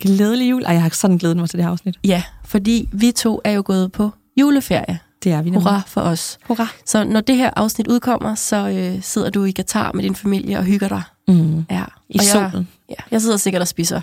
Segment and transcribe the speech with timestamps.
[0.00, 0.62] Glædelig jul.
[0.64, 1.94] Ej, jeg har sådan glædet mig til det her afsnit.
[2.04, 4.98] Ja, fordi vi to er jo gået på juleferie.
[5.24, 5.62] Det er vi nemlig.
[5.62, 6.38] Hurra for os.
[6.44, 6.66] Hurra.
[6.86, 10.58] Så når det her afsnit udkommer, så øh, sidder du i Katar med din familie
[10.58, 11.02] og hygger dig.
[11.28, 11.64] Mm.
[11.70, 11.84] Ja.
[12.08, 12.52] I og solen.
[12.54, 14.00] Jeg, ja, jeg sidder sikkert og spiser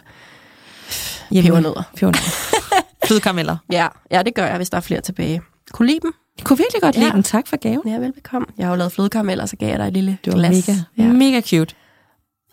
[1.32, 1.48] Hjemme.
[1.50, 1.84] pebernødder.
[1.96, 2.32] Pebernødder.
[3.08, 3.58] Flødekarameller.
[3.72, 5.42] Ja, ja, det gør jeg, hvis der er flere tilbage.
[5.72, 6.14] Kunne lide dem?
[6.38, 7.00] Jeg kunne virkelig godt Ja.
[7.02, 7.24] lide den.
[7.24, 7.82] Tak for gaven.
[7.90, 8.48] Ja, velbekomme.
[8.58, 10.68] Jeg har jo lavet flødekarameller, så gav jeg dig et lille Det var glas.
[10.68, 11.04] mega, Ja.
[11.14, 11.76] mega cute.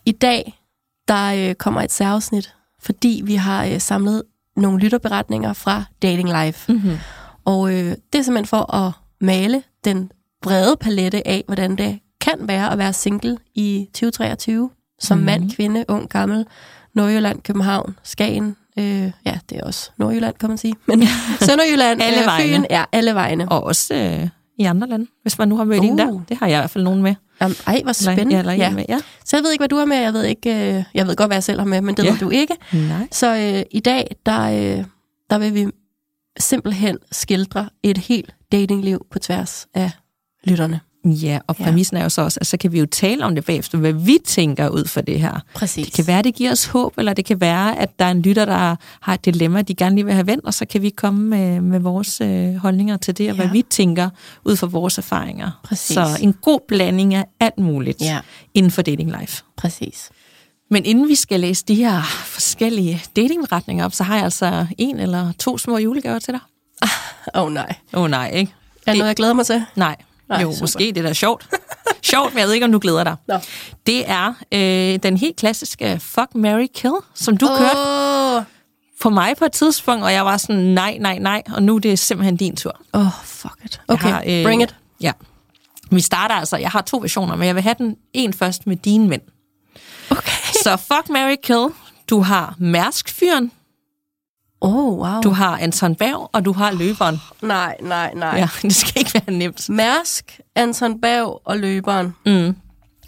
[0.06, 0.60] I dag,
[1.08, 4.22] der øh, kommer et særafsnit, fordi vi har øh, samlet
[4.56, 6.72] nogle lytterberetninger fra Dating Life.
[6.72, 6.98] Mm-hmm.
[7.44, 10.10] Og øh, det er simpelthen for at male den
[10.42, 14.70] brede palette af, hvordan det kan være at være single i 2023.
[15.00, 15.22] Som Mhm.
[15.22, 15.26] mm.
[15.26, 16.46] mand, kvinde, ung, gammel,
[16.94, 18.56] Nordjylland, København, Skagen.
[18.78, 20.74] Øh, ja, det er også Nordjylland, kan man sige.
[20.86, 21.02] Men
[21.48, 22.40] Sønderjylland, Alle øh.
[22.40, 23.48] Fyn, ja, alle vegne.
[23.48, 24.28] Og også øh,
[24.60, 25.86] i andre lande, hvis man nu har mødt uh.
[25.86, 26.10] en der.
[26.10, 26.22] Uh.
[26.28, 27.14] Det har jeg i hvert fald nogen med.
[27.44, 28.32] Um, ej, hvor spændende.
[28.34, 28.84] Ja, eller en med.
[28.88, 28.98] Ja.
[29.24, 29.96] Så jeg ved ikke, hvad du har med.
[29.96, 32.10] Jeg ved, ikke, øh, jeg ved godt, hvad jeg selv har med, men det Ja.
[32.10, 32.54] ved du ikke.
[32.72, 33.08] Nej.
[33.12, 34.84] Så øh, i dag, der, øh,
[35.30, 35.66] der vil vi
[36.38, 39.90] simpelthen skildre et helt datingliv på tværs af
[40.44, 40.80] lytterne.
[41.04, 41.64] Ja, og Ja.
[41.64, 43.92] præmissen er jo så også, at så kan vi jo tale om det bagefter, hvad
[43.92, 45.40] vi tænker ud for det her.
[45.54, 45.86] Præcis.
[45.86, 48.22] Det kan være, det giver os håb, eller det kan være, at der er en
[48.22, 50.90] lytter, der har et dilemma, de gerne lige vil have vendt, og så kan vi
[50.90, 53.42] komme med, med vores øh, holdninger til det, og Ja.
[53.42, 54.10] hvad vi tænker
[54.44, 55.60] ud fra vores erfaringer.
[55.64, 55.94] Præcis.
[55.94, 58.18] Så en god blanding af alt muligt Ja.
[58.54, 59.42] inden for dating life.
[59.56, 60.10] Præcis.
[60.70, 64.98] Men inden vi skal læse de her forskellige datingretninger op, så har jeg altså en
[65.00, 66.40] eller to små julegaver til dig.
[67.34, 67.74] Åh oh, nej.
[67.94, 68.52] Åh oh, nej, ikke?
[68.86, 69.64] Er det noget, jeg glæder mig til?
[69.76, 69.96] Nej.
[70.30, 70.60] Nej, jo, super.
[70.60, 71.46] måske det er da sjovt.
[72.02, 73.16] sjovt, men jeg ved ikke, om du glæder dig.
[73.28, 73.34] Nå.
[73.86, 77.58] Det er øh, den helt klassiske Fuck, Mary Kill, som du oh.
[77.58, 78.42] kørte Åh,
[79.00, 81.80] på mig på et tidspunkt, og jeg var sådan, nej, nej, nej, og nu er
[81.80, 82.80] det simpelthen din tur.
[82.92, 83.80] oh, fuck it.
[83.88, 84.74] Okay, Jeg har, øh, bring it.
[85.00, 85.12] Ja.
[85.90, 88.76] Vi starter altså, jeg har to versioner, men jeg vil have den en først med
[88.76, 89.22] dine mænd.
[90.10, 90.32] Okay.
[90.62, 91.66] Så Fuck, Mary Kill,
[92.10, 93.52] du har Mærsk-fyren,
[94.60, 95.20] Oh, wow.
[95.22, 97.20] du har Anton Berg, og du har løberen.
[97.42, 98.34] Nej, nej, nej.
[98.38, 99.68] Ja, det skal ikke være nemt.
[99.70, 102.14] Mærsk, Anton Bav og løberen.
[102.26, 102.56] Mm.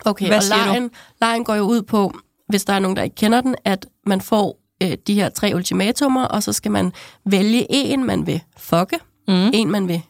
[0.04, 2.12] Okay, Hvad og lejen, lejen går jo ud på,
[2.48, 5.52] hvis der er nogen, der ikke kender den, at man får øh, de her tre
[5.54, 6.92] ultimatumer, og så skal man
[7.26, 8.98] vælge en, man vil fucke,
[9.28, 9.50] Mm.
[9.52, 10.02] en, man vil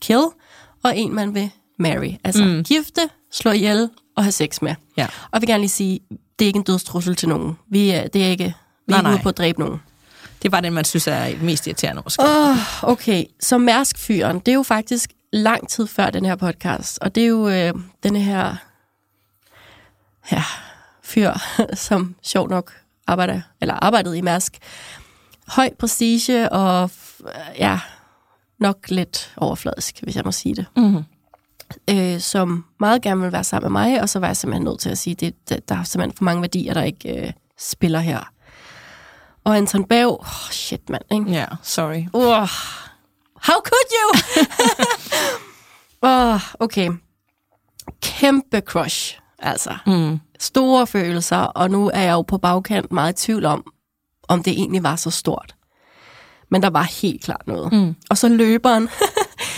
[0.00, 0.22] kill,
[0.84, 2.12] og en, man vil marry.
[2.24, 2.64] Altså mm.
[2.64, 3.00] gifte,
[3.32, 4.74] slå ihjel og have sex med.
[4.96, 5.06] Ja.
[5.30, 6.00] Og vil gerne lige sige,
[6.38, 7.56] det er ikke en dødstrussel til nogen.
[7.70, 8.54] Vi er, det er ikke,
[8.86, 9.80] vi er Nej, ikke ude på at dræbe nogen.
[10.44, 12.22] Det var den, man synes er et mest irriterende måske.
[12.22, 17.14] Oh, okay, så Mærsk-fyren, det er jo faktisk lang tid før den her podcast, og
[17.14, 17.72] det er jo øh,
[18.02, 18.56] denne her
[20.32, 20.44] ja,
[21.02, 21.32] fyr,
[21.88, 22.72] som sjov nok
[23.06, 24.58] arbejder, eller arbejdede i Mærsk.
[25.48, 27.80] Høj prestige og f- ja,
[28.60, 30.66] nok lidt overfladisk, hvis jeg må sige det.
[30.76, 31.04] Mm.
[31.90, 34.80] Øh, som meget gerne vil være sammen med mig, og så var jeg simpelthen nødt
[34.80, 38.00] til at sige, det, det, der er simpelthen for mange værdier, der ikke øh, spiller
[38.00, 38.30] her.
[39.44, 41.30] Og Anton Bav, oh, shit mand, ikke?
[41.30, 42.02] Ja, sorry.
[42.12, 42.48] Oh,
[43.42, 44.20] how could you?
[46.08, 46.90] oh, okay.
[48.02, 49.76] Kæmpe crush, altså.
[49.86, 50.20] Mm.
[50.40, 53.64] Store følelser, og nu er jeg jo på bagkant meget i tvivl om,
[54.28, 55.54] om det egentlig var så stort.
[56.50, 57.72] Men der var helt klart noget.
[57.72, 57.94] Mm.
[58.10, 58.88] Og så løberen,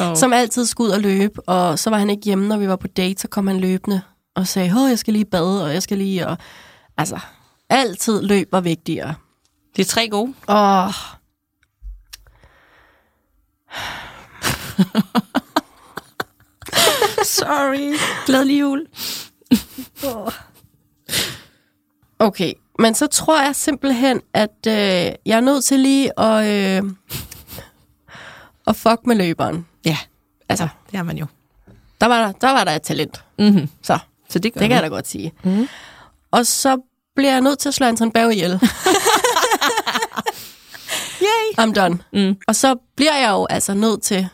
[0.00, 0.16] Oh.
[0.16, 2.76] som altid skulle ud og løbe, og så var han ikke hjemme, når vi var
[2.76, 4.02] på date, så kom han løbende
[4.34, 6.36] og sagde, åh, jeg skal lige bade, og jeg skal lige, og
[6.96, 7.18] altså,
[7.70, 9.14] altid løb var vigtigere.
[9.76, 10.34] Det er tre gode.
[10.48, 10.90] Åh.
[17.24, 17.98] Sorry.
[18.26, 18.86] Glædelig jul.
[22.18, 24.72] Okay, men så tror jeg simpelthen, at øh,
[25.26, 26.44] jeg er nødt til lige at,
[26.84, 26.90] øh,
[28.66, 29.66] at fuck med løberen.
[29.84, 29.96] Ja,
[30.48, 31.26] Altså, det er man jo.
[32.00, 33.24] der var der, der, var der et talent.
[33.38, 33.68] Mm-hmm.
[33.82, 35.32] Så, Så det det kan jeg da godt sige.
[35.44, 35.68] Mm.
[36.30, 36.78] Og så
[37.16, 38.50] bliver jeg nødt til at slå Anton Berg ihjel.
[41.22, 41.66] Yay.
[41.66, 41.98] I'm done.
[42.12, 42.36] Mm.
[42.48, 44.28] Og så bliver jeg jo altså nødt til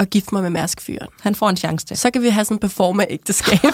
[0.00, 1.08] at gifte mig med Mærskfyren.
[1.20, 1.96] Han får en chance til.
[1.98, 3.58] Så kan vi have sådan en performa-ægteskab.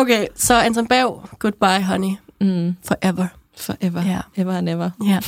[0.00, 2.76] okay, så Anton Berg, goodbye honey, Mm.
[2.84, 3.26] forever.
[3.56, 4.02] Forever.
[4.06, 4.20] Ja.
[4.36, 4.90] Ever and ever.
[5.06, 5.20] Ja.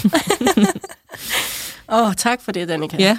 [1.92, 2.96] Åh, oh, tak for det, Danika.
[2.98, 3.18] Ja.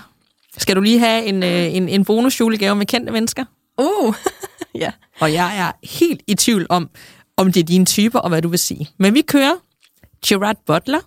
[0.57, 3.45] Skal du lige have en, øh, en, en bonus julegave med kendte mennesker?
[3.77, 4.15] Uh,
[4.75, 4.91] ja.
[5.19, 6.89] Og jeg er helt i tvivl om,
[7.37, 8.89] om det er dine typer, og hvad du vil sige.
[8.97, 9.53] Men vi kører
[10.25, 10.99] Gerard Butler,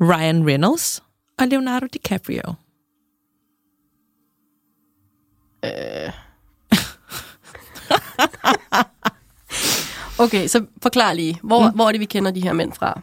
[0.00, 1.02] Ryan Reynolds
[1.38, 2.54] og Leonardo DiCaprio.
[10.18, 11.38] Okay, så forklar lige.
[11.42, 11.74] Hvor, mm.
[11.74, 13.00] hvor er det, vi kender de her mænd fra?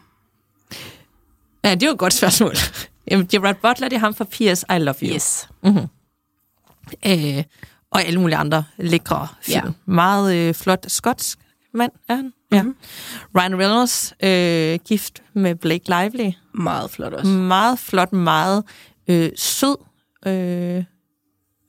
[1.64, 2.56] Ja, det er jo et godt spørgsmål.
[3.12, 4.66] Jamen, Gerard Butler, det er ham fra P.S.
[4.70, 5.16] I Love You.
[5.16, 5.50] Yes.
[7.06, 7.44] Øh,
[7.92, 9.66] og alle mulige andre lækre film.
[9.66, 9.72] Ja.
[9.86, 11.40] Meget øh, flot skotsk
[11.74, 12.34] mand er han.
[12.52, 12.64] Ja.
[12.64, 12.76] Mhm.
[13.38, 16.32] Ryan Reynolds, øh, gift med Blake Lively.
[16.54, 17.28] Meget flot også.
[17.32, 18.64] Meget flot, meget
[19.08, 19.76] øh, sød,
[20.26, 20.84] øh,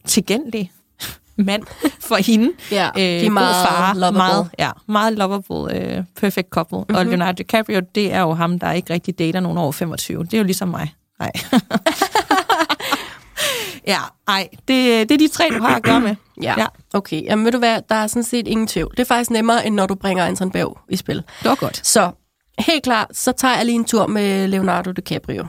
[0.07, 0.73] tilgængelig
[1.37, 1.63] mand
[2.01, 2.51] for hende.
[2.71, 4.19] Ja, de er god meget far, lovable.
[4.19, 6.79] Meget, ja, meget lovable, øh, perfect couple.
[6.79, 6.95] Mm-hmm.
[6.95, 10.25] Og Leonardo DiCaprio, det er jo ham, der ikke rigtig dater nogen over 25.
[10.25, 10.95] Det er jo ligesom mig.
[11.19, 11.33] Nej.
[13.93, 16.09] ja, ej, det, det er de tre, du har at gøre med.
[16.09, 16.15] Ja.
[16.43, 16.55] Ja.
[16.59, 16.67] ja.
[16.95, 18.91] Okay, jamen ved du hvad, der er sådan set ingen tvivl.
[18.91, 21.17] Det er faktisk nemmere, end når du bringer Anton Bav i spil.
[21.17, 21.87] Det var godt.
[21.87, 22.11] Så
[22.59, 25.47] helt klart, så tager jeg lige en tur med Leonardo DiCaprio.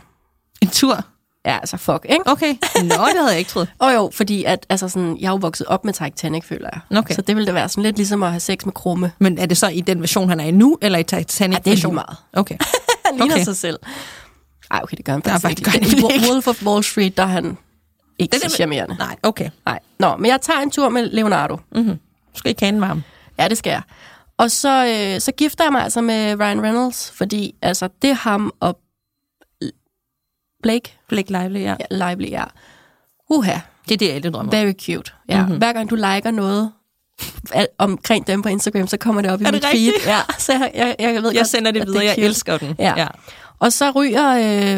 [0.61, 1.05] En tur.
[1.45, 2.21] Ja, altså fuck, ikke?
[2.25, 2.53] Okay.
[2.75, 3.69] Nå, det havde jeg ikke troet.
[3.79, 6.97] Og jo, fordi at, altså sådan, jeg er jo vokset op med Titanic, føler jeg.
[6.97, 7.15] Okay.
[7.15, 9.11] Så det ville da være sådan lidt ligesom at have sex med krumme.
[9.19, 11.55] Men er det så i den version, han er i nu, eller i Titanic?
[11.55, 12.17] Ja, det er lige meget.
[12.33, 12.57] Okay.
[13.05, 13.43] Han ligner Okay.
[13.43, 13.79] sig selv.
[14.71, 16.01] Ej, okay, det gør han faktisk det ikke.
[16.01, 16.27] gør I ikke.
[16.31, 17.57] Wolf of Wall Street, der er han
[18.19, 18.95] ikke er- så charmerende.
[19.00, 19.50] Nej, okay.
[19.65, 19.80] Nej.
[20.00, 21.57] Nå, men jeg tager en tur med Leonardo.
[21.75, 21.98] Du
[22.36, 23.04] skal ikke kende med ham.
[23.39, 23.81] Ja, det skal jeg.
[24.38, 28.13] Og så, øh, så gifter jeg mig altså med Ryan Reynolds, fordi altså, det er
[28.13, 28.80] ham og
[30.63, 31.75] Blake Blake Lively, ja.
[31.92, 32.44] ja, Lively, ja.
[33.30, 33.57] Uha,
[33.89, 34.51] Det er det, alle drømmer.
[34.51, 35.12] very cute.
[35.30, 35.36] Ja.
[35.38, 35.44] Mhm.
[35.45, 35.57] Mm-hmm.
[35.57, 36.71] Hver gang du liker noget
[37.77, 39.88] omkring dem på Instagram, så kommer det op i Er mit det feed.
[39.88, 40.07] rigtigt?
[40.07, 42.57] Ja, så jeg, jeg, jeg ved Jeg godt, sender det at videre, er jeg elsker
[42.57, 42.75] den.
[42.80, 42.94] Ja.
[42.98, 43.07] ja.
[43.60, 44.30] Og så ryger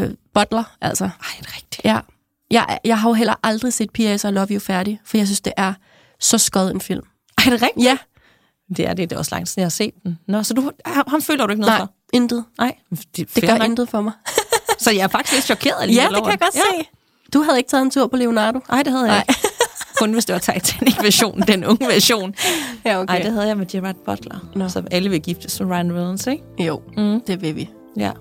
[0.04, 1.04] øh, Butler, altså.
[1.04, 1.82] Ej, det er rigtigt.
[1.86, 2.00] Ja.
[2.51, 4.24] Jeg, jeg har jo heller aldrig set P.S.
[4.24, 5.74] I Love You færdig, for jeg synes, det er
[6.19, 7.03] så skød en film.
[7.38, 7.86] Ej, er det rigtigt?
[7.86, 7.97] Ja,
[8.77, 10.19] Det er det, det er også lang tid, jeg har set den.
[10.27, 11.92] Nå, så du, ham, føler du ikke noget nej, for?
[12.13, 12.45] intet.
[12.57, 12.75] Nej,
[13.18, 13.68] Det fair gør nok.
[13.68, 14.13] intet for mig.
[14.80, 16.81] Så jeg er faktisk lidt chokeret ja, alligevel det over kan jeg godt Ja.
[16.83, 16.88] se.
[17.33, 18.59] Du havde ikke taget en tur på Leonardo?
[18.69, 19.25] Nej, det havde jeg Nej.
[19.30, 19.41] ikke.
[20.00, 22.36] Kun hvis det var Titanic-versionen, den unge version.
[22.86, 24.50] Ja, Nej, det havde jeg med Gerard Butler.
[24.56, 24.69] Nå.
[24.69, 26.44] Så alle vil giftes med Ryan Reynolds, ikke?
[26.59, 27.21] Jo, Mm.
[27.27, 27.69] det vil vi.
[27.98, 28.12] Ja.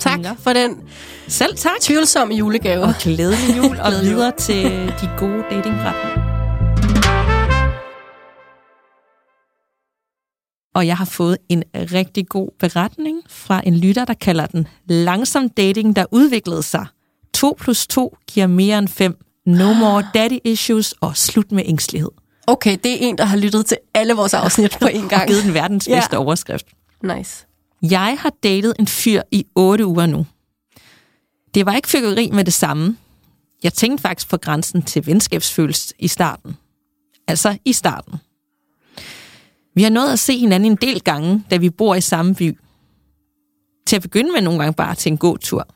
[0.00, 0.28] Tak Nå.
[0.42, 0.82] for den
[1.28, 1.72] Selv tak.
[1.80, 2.82] tvivlsomme julegave.
[2.84, 4.64] Og glædelig jul, og videre til
[5.00, 6.32] de gode datingretninger.
[10.74, 15.48] Og jeg har fået en rigtig god beretning fra en lytter, der kalder den Langsom
[15.48, 16.86] dating, der udviklede sig.
[17.34, 19.16] 2 plus 2 giver mere end 5.
[19.46, 22.10] No more daddy issues og slut med ængstelighed.
[22.46, 25.28] Okay, det er en, der har lyttet til alle vores afsnit på en Og gang.
[25.28, 25.94] givet den verdens Ja.
[25.96, 26.66] bedste overskrift.
[27.02, 27.46] Nice.
[27.82, 30.26] Jeg har datet en fyr i 8 uger nu.
[31.54, 32.96] Det var ikke fyrkeri med det samme.
[33.62, 36.56] Jeg tænkte faktisk på grænsen til venskabsfølelse i starten.
[37.26, 38.14] Altså i starten.
[39.74, 42.58] Vi har nået at se hinanden en del gange, da vi bor i samme by.
[43.86, 45.68] Til at begynde med nogle gange bare til en god tur.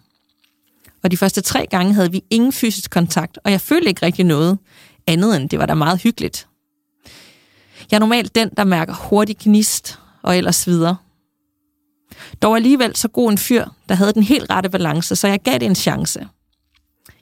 [1.02, 4.24] Og de første tre gange havde vi ingen fysisk kontakt, og jeg følte ikke rigtig
[4.24, 4.58] noget
[5.06, 6.48] andet end det var da meget hyggeligt.
[7.90, 10.96] Jeg er normalt den, der mærker hurtig gnist og ellers videre.
[12.42, 15.54] Dog alligevel så god en fyr, der havde den helt rette balance, så jeg gav
[15.54, 16.28] det en chance.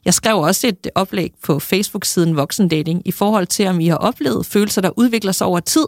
[0.05, 4.47] Jeg skrev også et oplæg på Facebook-siden Voksendating i forhold til, om I har oplevet
[4.47, 5.87] følelser, der udvikler sig over tid,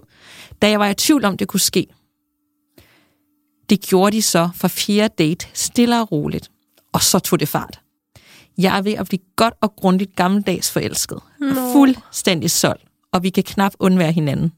[0.62, 1.87] da jeg var i tvivl om, det kunne ske.
[3.71, 6.50] Det gjorde de så for fjerde date, stille og roligt.
[6.92, 7.80] Og så tog det fart.
[8.59, 11.21] Jeg er ved at blive godt og grundigt gammeldags forelsket.
[11.40, 14.52] Og fuldstændig solgt, og vi kan knap undvære hinanden.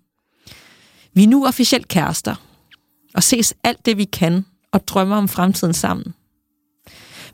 [1.15, 2.35] Vi er nu officielt kærester,
[3.15, 6.15] og ses alt det, vi kan, og drømmer om fremtiden sammen.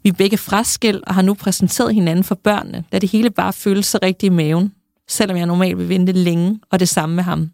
[0.02, 3.52] Vi er begge fraskilt og har nu præsenteret hinanden for børnene, da det hele bare
[3.52, 4.74] føles så rigtigt i maven,
[5.08, 7.50] selvom jeg normalt vil vente længe, og det samme med ham.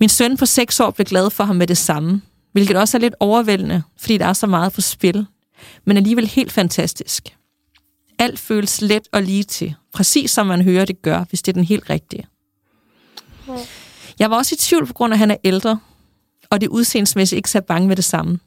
[0.00, 2.22] Min søn på 6 år blev glad for ham med det samme,
[2.52, 5.26] hvilket også er lidt overvældende, fordi der er så meget på spil,
[5.84, 7.36] men alligevel helt fantastisk.
[8.18, 11.54] Alt føles let og lige til, præcis som man hører det gør, hvis det er
[11.54, 12.26] den helt rigtige.
[14.18, 15.78] Jeg var også i tvivl på grund af, at han er ældre,
[16.50, 18.38] og det udseendsmæssigt ikke så bange med det samme.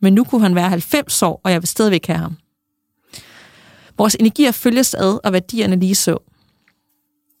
[0.00, 2.36] Men nu kunne han være 90 år, og jeg vil stadigvæk have ham.
[3.98, 6.18] Vores energier følges ad, og værdierne lige så.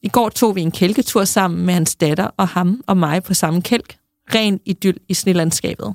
[0.02, 3.34] I går tog vi en kælketur sammen med hans datter og ham og mig på
[3.34, 3.98] samme kælk.
[4.34, 5.94] Ren idyll i snelandskabet.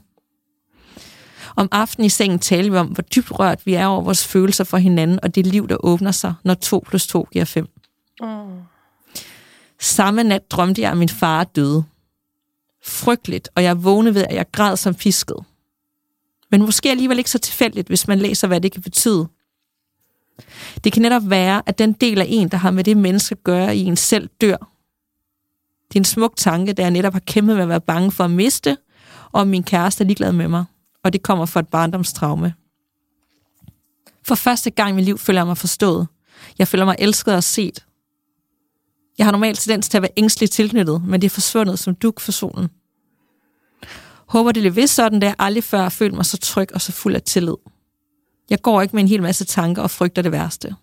[1.55, 4.63] Om aftenen i sengen talte vi om, hvor dybt rørt vi er over vores følelser
[4.63, 7.67] for hinanden, og det liv, der åbner sig, når 2 plus 2 giver 5.
[9.79, 11.83] Samme nat drømte jeg, at min far døde.
[12.85, 15.37] Frygteligt, og jeg vågnede ved, at jeg græd som fisket.
[16.53, 19.27] Men måske alligevel ikke så tilfældigt, hvis man læser, hvad det kan betyde.
[20.83, 23.43] Det kan netop være, at den del af en, der har med det menneske at
[23.43, 24.57] gøre i en selv, dør.
[25.87, 28.23] Det er en smuk tanke, da jeg netop har kæmpet med at være bange for
[28.23, 28.77] at miste,
[29.31, 30.65] og om min kæreste er ligeglad med mig,
[31.03, 32.53] og det kommer fra et barndomstraume.
[34.23, 36.07] For første gang i mit liv føler jeg mig forstået.
[36.59, 37.85] Jeg føler mig elsket og set.
[39.17, 42.19] Jeg har normalt tendens til at være ængstelig tilknyttet, men det er forsvundet som duk
[42.19, 42.69] for solen.
[44.33, 46.81] Håber det er vist sådan, da jeg aldrig før har følt mig så tryg og
[46.81, 47.55] så fuld af tillid.
[48.49, 50.75] Jeg går ikke med en hel masse tanker og frygter det værste.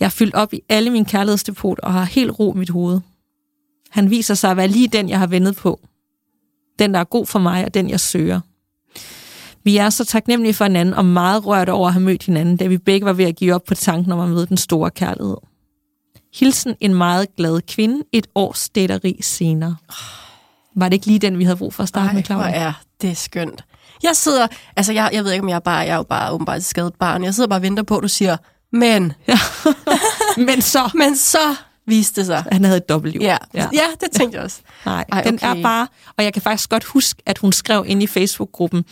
[0.00, 3.00] Jeg er fyldt op i alle mine kærlighedsdepot og har helt ro i mit hoved.
[3.90, 5.80] Han viser sig at være lige den, jeg har ventet på.
[6.78, 8.40] Den, der er god for mig, og den, jeg søger.
[9.64, 12.66] Vi er så taknemmelige for hinanden og meget rørt over at have mødt hinanden, da
[12.66, 15.36] vi begge var ved at give op på tanken om at møde den store kærlighed.
[16.34, 19.76] Hilsen en meget glad kvinde et års dateri senere.
[20.76, 22.50] Var det ikke lige den, vi havde brug for at starte Ej, med, Claudia?
[22.54, 23.64] er det skønt.
[24.02, 26.32] Jeg sidder, altså jeg, jeg ved ikke, om jeg er bare, jeg er jo bare
[26.32, 27.24] åbenbart et skadet barn.
[27.24, 28.36] Jeg sidder bare og venter på, at du siger,
[28.72, 29.38] men, Ja.
[30.46, 31.38] Men så, men så
[31.86, 32.44] viste det sig.
[32.52, 33.20] han havde et dobbeltliv.
[33.22, 33.68] Ja, ja.
[33.72, 34.60] ja det tænkte jeg også.
[34.86, 35.58] Nej, Ej, Ej, den okay.
[35.58, 35.86] er bare...
[36.16, 38.84] Og jeg kan faktisk godt huske, at hun skrev ind i Facebook-gruppen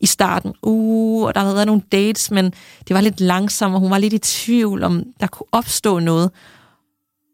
[0.00, 2.44] i starten, uh, og der havde været nogle dates, men
[2.88, 6.30] det var lidt langsomt, og hun var lidt i tvivl, om der kunne opstå noget.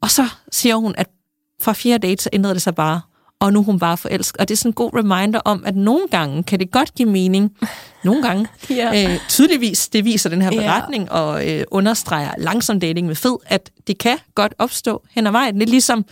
[0.03, 1.07] Og så siger hun, at
[1.62, 3.00] fra fjerde date, så ændrede det sig bare,
[3.40, 4.40] og nu er hun bare forelsket.
[4.40, 7.09] Og det er sådan en god reminder om, at nogle gange kan det godt give
[7.09, 7.57] mening.
[8.05, 8.47] Nogle gange.
[8.71, 9.12] Ja.
[9.14, 13.71] øh, tydeligvis, det viser den her beretning, og øh, understreger langsom dating med fed, at
[13.87, 15.59] det kan godt opstå hen ad vejen.
[15.59, 16.05] Lidt ligesom,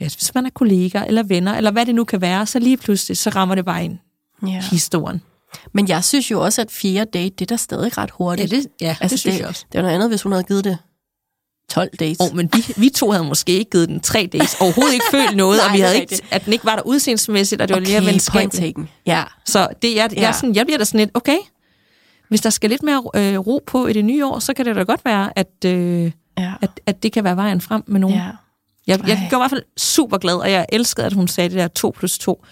[0.00, 2.76] ja, hvis man er kolleger eller venner, eller hvad det nu kan være, så lige
[2.76, 3.98] pludselig, så rammer det bare ind
[4.46, 4.62] Ja.
[4.70, 5.22] historien.
[5.72, 8.52] Men jeg synes jo også, at fjerde date, det er da stadig ret hurtigt.
[8.52, 9.64] Ja, det, ja, altså, det synes det, jeg også.
[9.72, 10.78] Det er noget andet, hvis hun havde givet det
[11.70, 12.16] 12 dates.
[12.20, 15.36] Oh, men vi, vi to havde måske ikke givet den tre days, overhovedet ikke følt
[15.36, 17.80] noget, Nej, og vi havde ikke, at den ikke var der udseendsmæssigt, og det var
[17.82, 18.78] mere venskabeligt.
[19.06, 19.24] Ja.
[19.46, 20.32] Så det, jeg, jeg, Ja.
[20.32, 21.36] sådan, jeg bliver da sådan lidt, okay,
[22.28, 24.76] hvis der skal lidt mere øh, ro på i det nye år, så kan det
[24.76, 26.52] da godt være, at, øh, Ja.
[26.60, 28.16] at, at det kan være vejen frem med nogen.
[28.16, 28.24] ja.
[28.86, 29.26] Jeg, jeg Ej.
[29.28, 31.94] gjorde i hvert fald super glad, og jeg elskede, at hun sagde det der 2
[31.98, 32.44] plus 2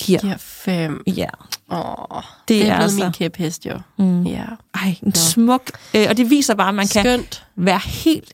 [0.00, 0.20] giver.
[0.20, 1.02] Giver fem.
[1.06, 1.26] Ja,
[1.72, 1.78] Åh,
[2.18, 3.78] Det det, er er altså- min kæphest, jo.
[3.98, 4.22] Mm.
[4.22, 4.44] Ja.
[4.74, 5.70] ej, en smuk...
[5.94, 7.44] Øh, og det viser bare, at man kan Skønt.
[7.56, 8.32] være helt...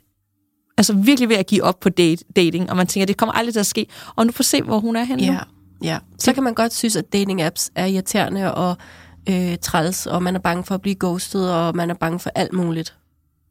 [0.80, 3.52] Altså virkelig ved at give op på date, dating, og man tænker, det kommer aldrig
[3.54, 3.86] til at ske.
[4.16, 5.32] Og nu får se, hvor hun er henne nu.
[5.32, 5.38] Ja.
[5.82, 5.98] ja.
[6.18, 8.76] Så kan man godt synes, at dating apps er irriterende og
[9.28, 12.30] øh, træls, og man er bange for at blive ghostet, og man er bange for
[12.34, 12.96] alt muligt.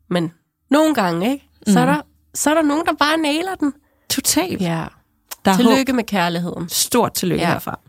[0.10, 0.32] Men
[0.72, 1.46] nogle gange, ikke?
[1.68, 1.92] Så, er, Mm.
[1.92, 2.02] der,
[2.34, 3.74] så er der nogen, der bare nailer den.
[4.10, 4.62] Totalt.
[4.62, 4.86] Ja.
[5.46, 5.66] Der er håb.
[5.66, 6.70] Tillykke med kærligheden.
[6.70, 7.52] Stort tillykke Ja.
[7.52, 7.80] herfra.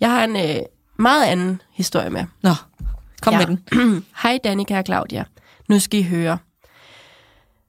[0.00, 0.56] Jeg har en øh,
[0.98, 2.24] meget anden historie med.
[2.42, 2.50] Nå,
[3.22, 3.38] kom Ja.
[3.38, 4.04] med den.
[4.22, 5.24] Hej Danika og Claudia.
[5.68, 6.38] Nu skal I høre.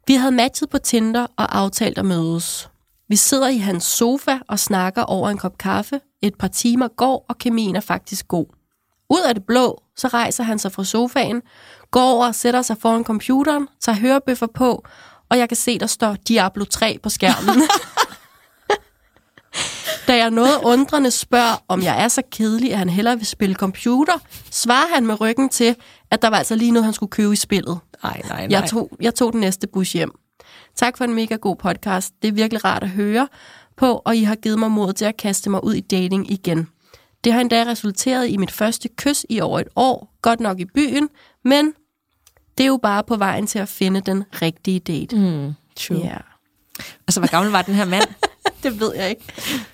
[0.07, 2.69] Vi havde matchet på Tinder og aftalt at mødes.
[3.09, 5.99] Vi sidder i hans sofa og snakker over en kop kaffe.
[6.21, 8.45] Et par timer går, og kemien er faktisk god.
[9.09, 11.41] Ud af det blå, så rejser han sig fra sofaen,
[11.91, 14.83] går over og sætter sig foran computeren, tager hørebøffer på,
[15.29, 17.61] og jeg kan se, der står Diablo 3 på skærmen.
[20.07, 23.55] Da jeg noget undrende spørger, om jeg er så kedelig, at han hellere vil spille
[23.55, 24.13] computer,
[24.51, 25.75] svarer han med ryggen til,
[26.11, 27.79] at der var altså lige noget, han skulle købe i spillet.
[28.03, 28.47] Nej, nej, nej.
[28.49, 30.11] Jeg tog, jeg tog den næste bus hjem.
[30.75, 32.13] Tak for en mega god podcast.
[32.21, 33.27] Det er virkelig rart at høre
[33.77, 36.67] på, og I har givet mig mod til at kaste mig ud i dating igen.
[37.23, 40.65] Det har endda resulteret i mit første kys i over et år, godt nok i
[40.65, 41.09] byen,
[41.43, 41.73] men
[42.57, 45.15] det er jo bare på vejen til at finde den rigtige date.
[45.15, 45.97] Mm, true.
[45.97, 46.17] Ja.
[47.07, 48.07] Altså, hvor gammel var den her mand?
[48.63, 49.21] Det ved jeg ikke.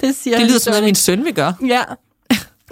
[0.01, 1.53] Det siger Det lyder som noget, min søn vil gøre.
[1.67, 1.83] Ja.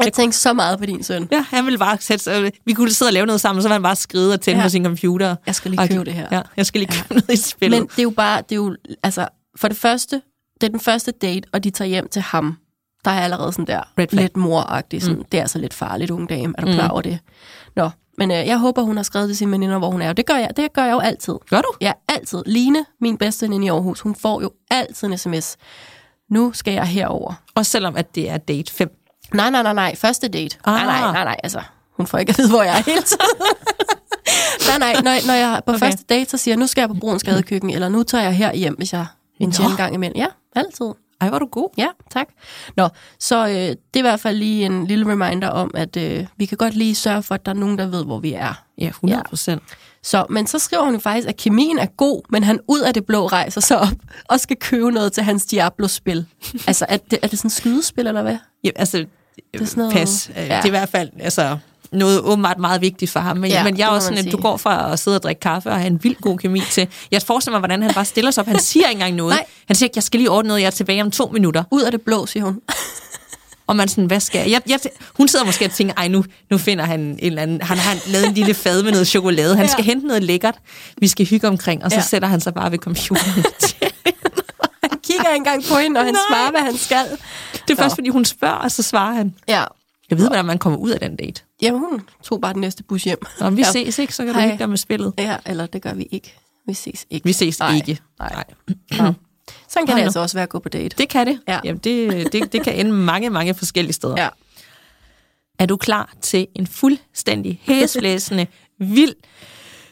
[0.03, 1.27] Jeg tænkte så meget på din søn.
[1.31, 3.75] Ja, han ville bare sætte sig, vi kunne sidde og lave noget sammen, så var
[3.75, 4.65] han bare skride og tænde Ja.
[4.65, 5.35] på sin computer.
[5.45, 6.27] Jeg skal lige Og- købe det her.
[6.31, 7.01] Ja, jeg skal lige Ja.
[7.01, 7.79] købe noget i spillet.
[7.79, 9.27] Men det er jo bare, det er jo, altså,
[9.57, 10.21] for det første,
[10.61, 12.57] det er den første date, og de tager hjem til ham.
[13.05, 14.21] Der er allerede sådan der, Red flag.
[14.23, 15.03] lidt moragtigt.
[15.03, 15.25] Sådan, mm.
[15.31, 16.53] Det er altså lidt farligt, unge dame.
[16.57, 17.19] Er du klar over det?
[17.75, 20.09] Nå, men øh, jeg håber, hun har skrevet til sine veninder, hvor hun er.
[20.09, 21.33] Og det gør jeg, det gør jeg jo altid.
[21.49, 21.71] Gør du?
[21.81, 22.43] Ja, altid.
[22.45, 25.57] Line, min bedste veninde i Aarhus, hun får jo altid en sms.
[26.31, 27.33] Nu skal jeg herover.
[27.55, 28.97] Også selvom, at det er date 5.
[29.33, 29.95] Nej, nej, nej, nej.
[29.95, 30.57] Første date.
[30.65, 30.73] Ah.
[30.73, 31.35] Nej, nej, nej, nej.
[31.43, 31.61] Altså,
[31.97, 33.25] hun får ikke at vide, hvor jeg er hele tiden.
[34.67, 34.93] nej, nej.
[35.01, 35.79] Når, når jeg på Okay.
[35.79, 38.35] første date, så siger jeg, nu skal jeg på Bruns Gadekøkken, eller nu tager jeg
[38.35, 39.05] her hjem, hvis jeg
[39.39, 40.15] en sjældent gang imellem.
[40.17, 40.85] Ja, altid.
[41.21, 41.69] Ej, er du god.
[41.77, 42.27] Ja, tak.
[42.77, 46.25] Nå, så øh, det er i hvert fald lige en lille reminder om, at øh,
[46.37, 48.53] vi kan godt lige sørge for, at der er nogen, der ved, hvor vi er.
[48.77, 49.63] Ja, 100 procent.
[50.03, 52.93] Så, men så skriver hun jo faktisk, at kemien er god, men han ud af
[52.93, 53.87] det blå rejser sig op
[54.25, 56.25] og skal købe noget til hans Diablo-spil.
[56.67, 58.37] altså, er det, er det sådan et skydespil, eller hvad?
[58.63, 60.29] Ja, altså, det er sådan noget- pas.
[60.35, 60.41] Ja.
[60.41, 60.55] Ja.
[60.55, 61.57] Det er i hvert fald altså,
[61.91, 63.37] noget åbenbart meget vigtigt for ham.
[63.37, 65.39] Men, ja, men jeg er også sådan, at du går fra at sidde og drikke
[65.39, 66.87] kaffe og have en vild god kemi til...
[67.11, 68.47] Jeg forestiller mig, hvordan han bare stiller sig op.
[68.47, 69.35] Han siger ikke engang noget.
[69.35, 69.45] Nej.
[69.67, 71.63] Han siger, jeg skal lige ordne noget, jeg er tilbage om to minutter.
[71.71, 72.61] Ud af det blå, siger hun.
[73.71, 74.49] Og man sådan, hvad skal jeg?
[74.51, 77.61] jeg, jeg hun sidder måske og tænker, ej nu, nu finder han en eller anden,
[77.61, 79.55] han har lavet en lille fad med noget chokolade.
[79.55, 79.71] Han Ja.
[79.71, 80.55] skal hente noget lækkert,
[80.97, 82.03] vi skal hygge omkring, og så Ja.
[82.03, 83.43] sætter han sig bare ved computeren.
[84.83, 86.21] Han kigger engang på hende, og han Nej.
[86.29, 87.05] svarer, hvad han skal.
[87.67, 89.35] Det er først, fordi hun spørger, og så svarer han.
[89.47, 89.63] Ja.
[90.09, 91.41] Jeg ved, hvordan man kommer ud af den date.
[91.61, 93.17] Jamen, hun tog bare den næste bus hjem.
[93.39, 93.71] Nå, vi ja.
[93.71, 94.47] ses ikke, så kan du Hej.
[94.49, 95.13] hygge dig med spillet.
[95.17, 96.35] Ja, eller det gør vi ikke.
[96.67, 97.23] Vi ses ikke.
[97.25, 97.75] Vi ses Nej.
[97.75, 97.99] ikke.
[98.19, 98.43] Nej.
[98.99, 99.13] Nej.
[99.73, 100.07] Sådan kan Hold det nu.
[100.07, 100.97] altså også være at gå på date.
[100.97, 101.39] Det kan det.
[101.47, 101.59] Ja.
[101.63, 104.21] Jamen, det, det, det kan ende mange, mange forskellige steder.
[104.21, 104.29] Ja.
[105.59, 108.47] Er du klar til en fuldstændig hæsblæsende,
[108.79, 109.15] vild,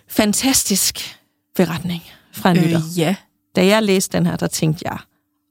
[0.08, 1.20] fantastisk
[1.56, 2.78] beretning fra en lytter?
[2.92, 3.16] Øh, ja.
[3.56, 4.98] Da jeg læste den her, der tænkte jeg,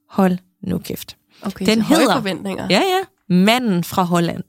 [0.09, 1.17] hold nu kæft.
[1.41, 2.67] Okay, Den så høje hedder- forventninger.
[2.69, 3.33] Ja, ja.
[3.35, 4.43] Manden fra Holland.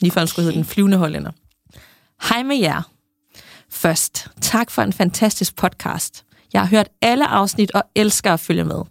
[0.00, 1.30] Lige før han skulle hedde den flyvende hollænder.
[2.28, 2.82] Hej med jer.
[3.70, 6.24] Først, tak for en fantastisk podcast.
[6.52, 8.82] Jeg har hørt alle afsnit og elsker at følge med.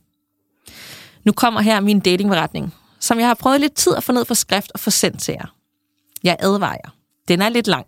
[1.23, 4.35] Nu kommer her min datingberetning, som jeg har prøvet lidt tid at få ned på
[4.35, 5.53] skrift og få sendt til jer.
[6.23, 6.95] Jeg advarer.
[7.27, 7.85] Den er lidt lang.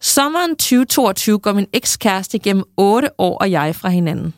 [0.00, 4.34] Sommeren 2022 går min ekskæreste gennem 8 år og jeg fra hinanden.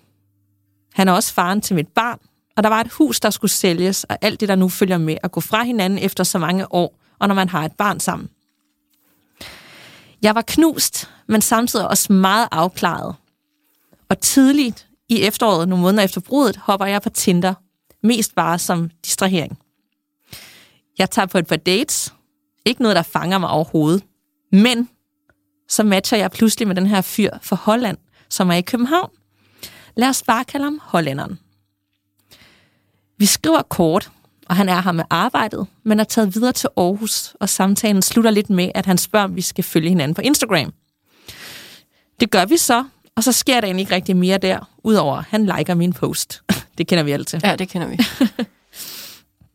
[0.95, 2.19] Han er også faren til mit barn,
[2.57, 5.17] og der var et hus, der skulle sælges, og alt det, der nu følger med
[5.23, 8.29] at gå fra hinanden efter så mange år, og når man har et barn sammen.
[10.23, 13.15] Jeg var knust, men samtidig også meget afklaret.
[14.09, 17.55] Og tidligt i efteråret, nogle måneder efter brudet, hopper jeg på Tinder,
[18.03, 19.59] mest bare som distrahering.
[20.99, 22.15] Jeg tager på et par dates,
[22.65, 24.05] ikke noget, der fanger mig overhovedet,
[24.53, 24.89] men
[25.69, 27.99] så matcher jeg pludselig med den her fyr fra Holland,
[28.29, 29.11] som er i København.
[29.97, 31.39] Lad os bare kalde ham hollænderen.
[33.19, 34.11] Vi skriver kort,
[34.51, 38.31] og han er her med arbejdet, men er taget videre til Aarhus, og samtalen slutter
[38.31, 40.73] lidt med, at han spørger, om vi skal følge hinanden på Instagram.
[42.21, 42.85] Det gør vi så,
[43.17, 46.43] og så sker der egentlig ikke rigtig mere der, udover at han liker min post.
[46.79, 47.41] Det kender vi altid.
[47.45, 47.99] Ja, det kender vi.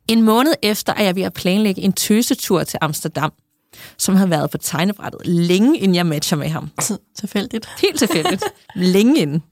[0.07, 3.34] En måned efter er jeg ved at planlægge en tøsetur til Amsterdam,
[3.97, 6.71] som har været på tegnebrættet længe inden jeg matcher med ham.
[7.15, 7.69] Tilfældigt.
[7.81, 8.43] Helt tilfældigt.
[8.75, 9.43] længe inden.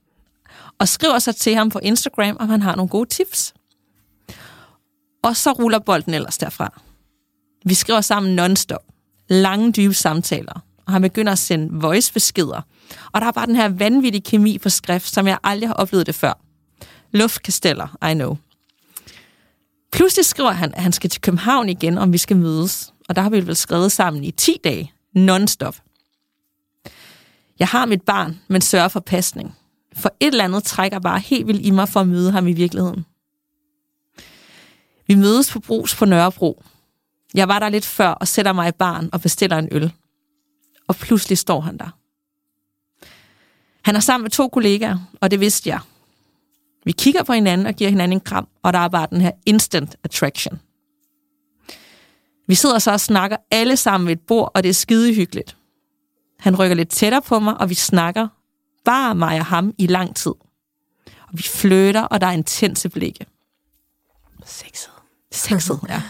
[0.79, 3.53] Og skriver så til ham på Instagram, om han har nogle gode tips.
[5.23, 6.81] Og så ruller bolden ellers derfra.
[7.65, 8.83] Vi skriver sammen non-stop.
[9.29, 10.63] Lange, dybe samtaler.
[10.85, 12.61] Og han begynder at sende voice-beskeder.
[13.11, 16.07] Og der er bare den her vanvittige kemi på skrift, som jeg aldrig har oplevet
[16.07, 16.33] det før.
[17.11, 18.37] Luftkasteller, I know.
[19.91, 22.93] Pludselig skriver han, at han skal til København igen, om vi skal mødes.
[23.09, 25.75] Og der har vi vel skrevet sammen i 10 dage, non-stop.
[27.59, 29.55] Jeg har mit barn, men sørger for pasning.
[29.97, 32.53] For et eller andet trækker bare helt vildt i mig for at møde ham i
[32.53, 33.05] virkeligheden.
[35.13, 36.63] Vi mødes på Brus på Nørrebro.
[37.33, 39.93] Jeg var der lidt før og sætter mig i barn og bestiller en øl.
[40.87, 41.97] Og pludselig står han der.
[43.81, 45.79] Han er sammen med to kollegaer, og det vidste jeg.
[46.85, 49.31] Vi kigger på hinanden og giver hinanden en kram, og der er bare den her
[49.45, 50.59] instant attraction.
[52.47, 55.57] Vi sidder så og snakker alle sammen ved et bord, og det er skide hyggeligt.
[56.39, 58.27] Han rykker lidt tættere på mig, og vi snakker,
[58.85, 60.33] bare mig og ham, i lang tid.
[61.05, 63.25] Og vi flytter, og der er intense blikke.
[64.45, 64.92] Sexet.
[65.33, 66.01] Sexet, ja.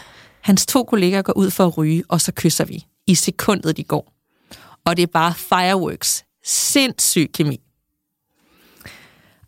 [0.42, 2.86] Hans to kollegaer går ud for at ryge, og så kysser vi.
[3.08, 4.14] I sekundet, de går.
[4.86, 6.26] Og det er bare fireworks.
[6.46, 7.60] Sindssyg kemi.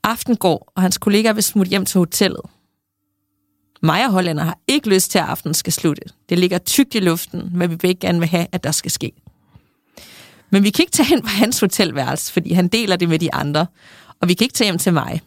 [0.04, 2.42] Aften går, og hans kollegaer vil smutte hjem til hotellet.
[3.82, 6.02] Mig og Hollænder har ikke lyst til, at aftenen skal slutte.
[6.30, 9.12] Det ligger tykt i luften, hvad vi begge gerne vil have, at der skal ske.
[10.50, 13.34] Men vi kan ikke tage hen på hans hotelværelse, fordi han deler det med de
[13.34, 13.66] andre,
[14.22, 15.22] og vi kan ikke tage hjem til mig.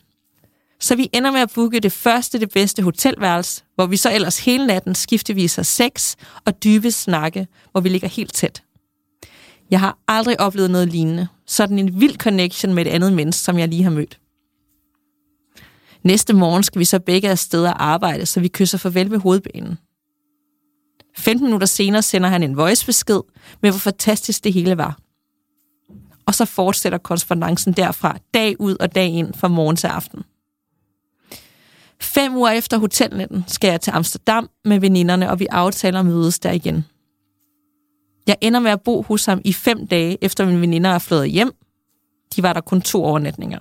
[0.80, 4.38] Så vi ender med at booke det første, det bedste hotelværelse, hvor vi så ellers
[4.38, 8.62] hele natten skiftevis har sex og dybe snakke, hvor vi ligger helt tæt.
[9.70, 11.28] Jeg har aldrig oplevet noget lignende.
[11.46, 14.20] Sådan en vild connection med et andet menneske, som jeg lige har mødt.
[16.02, 19.78] Næste morgen skal vi så begge afsted og arbejde, så vi kysser farvel ved hovedbanen.
[21.16, 23.20] 15 minutter senere sender han en voicebesked
[23.62, 24.98] med, hvor fantastisk det hele var.
[26.26, 30.22] Og så fortsætter korrespondancen derfra dag ud og dag ind fra morgen til aften.
[32.00, 36.38] Fem uger efter hotelnetten skal jeg til Amsterdam med veninderne, og vi aftaler at mødes
[36.38, 36.84] der igen.
[38.26, 41.30] Jeg ender med at bo hos ham i fem dage, efter mine veninder er flået
[41.30, 41.52] hjem.
[42.36, 43.60] De var der kun to overnatninger.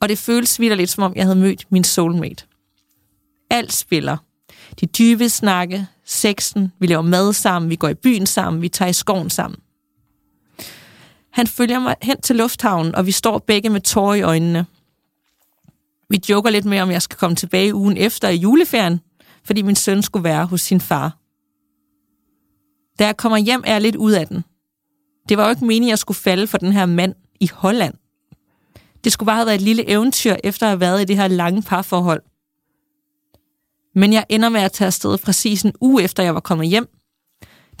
[0.00, 2.44] Og det føles videre lidt, som om jeg havde mødt min soulmate.
[3.50, 4.16] Alt spiller.
[4.80, 8.88] De dybe snakke, sexen, vi laver mad sammen, vi går i byen sammen, vi tager
[8.88, 9.60] i skoven sammen.
[11.30, 14.66] Han følger mig hen til lufthavnen, og vi står begge med tårer i øjnene.
[16.10, 19.00] Vi joker lidt med, om jeg skal komme tilbage ugen efter i juleferien,
[19.44, 21.16] fordi min søn skulle være hos sin far.
[22.98, 24.44] Da jeg kommer hjem, er jeg lidt ud af den.
[25.28, 27.94] Det var jo ikke meningen, at jeg skulle falde for den her mand i Holland.
[29.04, 31.28] Det skulle bare have været et lille eventyr, efter at have været i det her
[31.28, 32.22] lange parforhold.
[33.94, 36.88] Men jeg ender med at tage afsted præcis en uge efter, jeg var kommet hjem.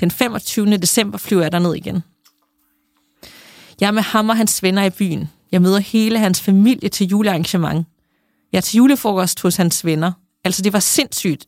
[0.00, 0.76] Den 25.
[0.76, 2.02] december flyver jeg derned igen.
[3.80, 5.30] Jeg er med ham og hans venner i byen.
[5.52, 7.86] Jeg møder hele hans familie til julearrangement
[8.52, 10.12] jeg til julefrokost hos hans venner.
[10.44, 11.46] Altså, det var sindssygt.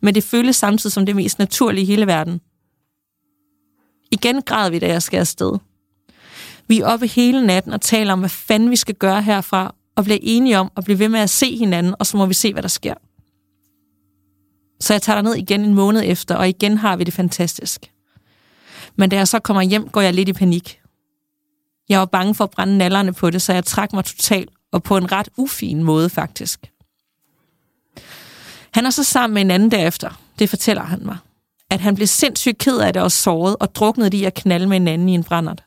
[0.00, 2.40] Men det føltes samtidig som det mest naturlige i hele verden.
[4.10, 5.58] Igen græd vi, da jeg skal afsted.
[6.68, 10.04] Vi er oppe hele natten og taler om, hvad fanden vi skal gøre herfra, og
[10.04, 12.52] bliver enige om at blive ved med at se hinanden, og så må vi se,
[12.52, 12.94] hvad der sker.
[14.80, 17.92] Så jeg tager ned igen en måned efter, og igen har vi det fantastisk.
[18.96, 20.80] Men da jeg så kommer hjem, går jeg lidt i panik.
[21.88, 24.82] Jeg var bange for at brænde nallerne på det, så jeg trak mig totalt, og
[24.82, 26.72] på en ret ufin måde faktisk.
[28.70, 31.16] Han er så sammen med en anden derefter, det fortæller han mig,
[31.70, 34.66] at han blev sindssygt ked af det og såret og druknede det i at knalde
[34.66, 35.64] med en anden i en brændert.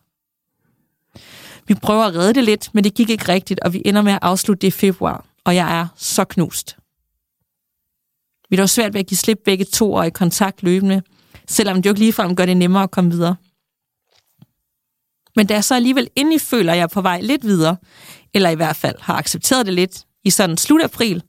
[1.68, 4.14] Vi prøver at redde det lidt, men det gik ikke rigtigt, og vi ender med
[4.14, 6.78] at afslutte det i februar, og jeg er så knust.
[8.50, 11.02] Vi er dog svært ved at give slip begge to og i kontakt løbende,
[11.48, 13.36] selvom det jo ikke ligefrem gør det nemmere at komme videre.
[15.36, 17.78] Men da jeg så alligevel indeni føler, at jeg er på vej lidt videre,
[18.34, 21.24] eller i hvert fald har accepteret det lidt, i sådan slut april,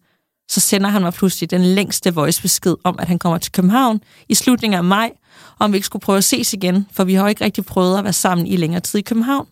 [0.49, 4.35] så sender han mig pludselig den længste voicebesked om, at han kommer til København i
[4.35, 5.13] slutningen af maj,
[5.59, 7.65] og om vi ikke skulle prøve at ses igen, for vi har jo ikke rigtig
[7.65, 9.49] prøvet at være sammen i længere tid i København.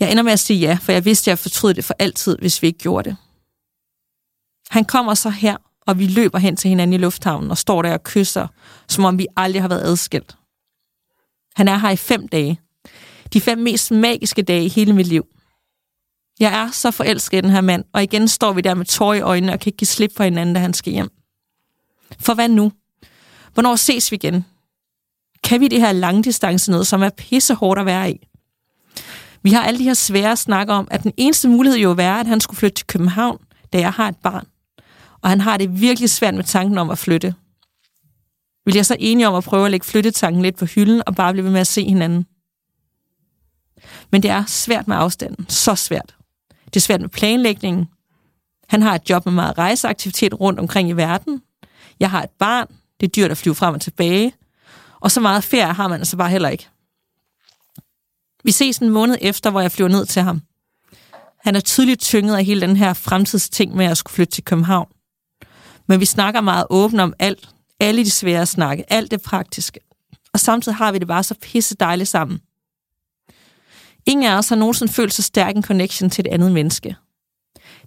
[0.00, 2.38] Jeg ender med at sige ja, for jeg vidste, at jeg fortrød det for altid,
[2.38, 3.16] hvis vi ikke gjorde det.
[4.70, 7.92] Han kommer så her, og vi løber hen til hinanden i lufthavnen og står der
[7.92, 8.46] og kysser,
[8.88, 10.36] som om vi aldrig har været adskilt.
[11.56, 12.60] Han er her i fem dage.
[13.32, 15.26] De fem mest magiske dage i hele mit liv.
[16.40, 19.14] Jeg er så forelsket i den her mand, og igen står vi der med tår
[19.14, 21.08] i øjnene og kan ikke give slip for hinanden, da han skal hjem.
[22.20, 22.72] For hvad nu?
[23.54, 24.44] Hvornår ses vi igen?
[25.44, 28.28] Kan vi det her langdistance noget, som er pissehårdt at være i?
[29.42, 32.26] Vi har alle de her svære snakker om, at den eneste mulighed jo være, at
[32.26, 33.38] han skulle flytte til København,
[33.72, 34.46] da jeg har et barn.
[35.22, 37.34] Og han har det virkelig svært med tanken om at flytte.
[38.64, 41.32] Vil jeg så enige om at prøve at lægge flyttetanken lidt på hylden og bare
[41.32, 42.26] blive ved med at se hinanden?
[44.10, 45.46] Men det er svært med afstanden.
[45.48, 46.14] Så svært.
[46.64, 47.88] Det er svært med planlægningen.
[48.68, 51.42] Han har et job med meget rejseaktivitet rundt omkring i verden.
[52.00, 52.66] Jeg har et barn.
[53.00, 54.32] Det er dyrt at flyve frem og tilbage.
[55.00, 56.68] Og så meget ferie har man altså bare heller ikke.
[58.44, 60.42] Vi ses en måned efter, hvor jeg flyver ned til ham.
[61.40, 64.88] Han er tydeligt tynget af hele den her fremtidsting med at skulle flytte til København.
[65.86, 67.53] Men vi snakker meget åbent om alt.
[67.80, 68.92] Alle de svære snakke.
[68.92, 69.80] Alt det praktiske.
[70.32, 72.40] Og samtidig har vi det bare så pisse dejligt sammen.
[74.06, 76.96] Ingen af os har nogensinde følt så stærk en connection til et andet menneske.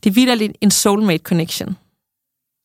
[0.04, 1.78] Det er vidderligt en soulmate connection.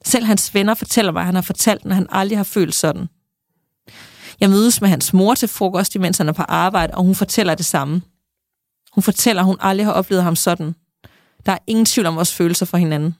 [0.04, 3.08] Selv hans venner fortæller mig, at han har fortalt, at han aldrig har følt sådan.
[4.40, 7.54] Jeg mødes med hans mor til frokost, imens han er på arbejde, og hun fortæller
[7.54, 8.02] det samme.
[8.92, 10.74] Hun fortæller, at hun aldrig har oplevet ham sådan.
[11.46, 13.14] Der er ingen tvivl om vores følelser for hinanden.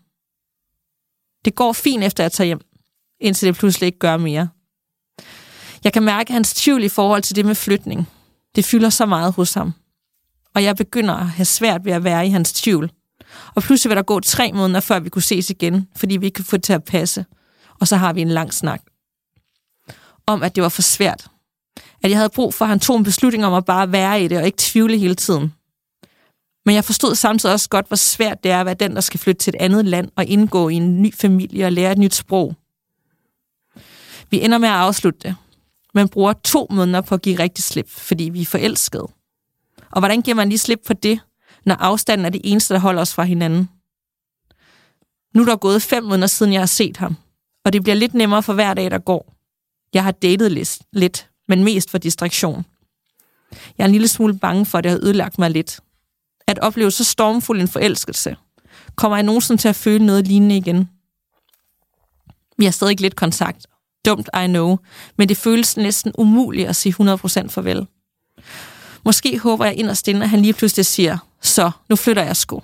[1.45, 2.61] Det går fint efter jeg tager hjem,
[3.23, 4.49] indtil det pludselig ikke gør mere.
[5.85, 8.09] Jeg kan mærke hans tvivl i forhold til det med flytning.
[8.57, 9.73] Det fylder så meget hos ham.
[10.55, 12.91] Og jeg begynder at have svært ved at være i hans tvivl.
[13.55, 16.37] Og pludselig vil der gå tre måneder, før vi kunne ses igen, fordi vi ikke
[16.37, 17.27] kan få det til at passe.
[17.81, 18.83] Og så har vi en lang snak
[20.27, 21.27] om, at det var for svært.
[22.03, 24.29] At jeg havde brug for, at han tog en beslutning om at bare være i
[24.29, 25.53] det, og ikke tvivle hele tiden.
[26.67, 29.21] Men jeg forstod samtidig også godt, hvor svært det er at være den, der skal
[29.21, 32.15] flytte til et andet land og indgå i en ny familie og lære et nyt
[32.15, 32.55] sprog.
[34.33, 35.37] Vi ender med at afslutte det,
[35.95, 39.09] men bruger to måneder på at give rigtig slip, fordi vi er forelskede.
[39.91, 41.21] Og hvordan giver man lige slip på det,
[41.65, 43.69] når afstanden er det eneste, der holder os fra hinanden?
[45.35, 47.17] Nu er der gået fem måneder siden, jeg har set ham,
[47.65, 49.35] og det bliver lidt nemmere for hver dag, der går.
[49.95, 52.67] Jeg har datet lidt, men mest for distraktion.
[53.79, 55.81] Jeg er en lille smule bange for, at det har ødelagt mig lidt.
[56.47, 58.37] At opleve så stormfuld en forelskelse.
[58.97, 60.89] Kommer jeg nogensinde til at føle noget lignende igen?
[62.59, 63.67] Vi har stadig lidt kontakt.
[64.05, 64.79] Dumt, I know.
[65.19, 67.87] Men det føles næsten umuligt at sige 100% farvel.
[69.05, 72.63] Måske håber jeg inderst inde, at han lige pludselig siger, så, nu flytter jeg sgu.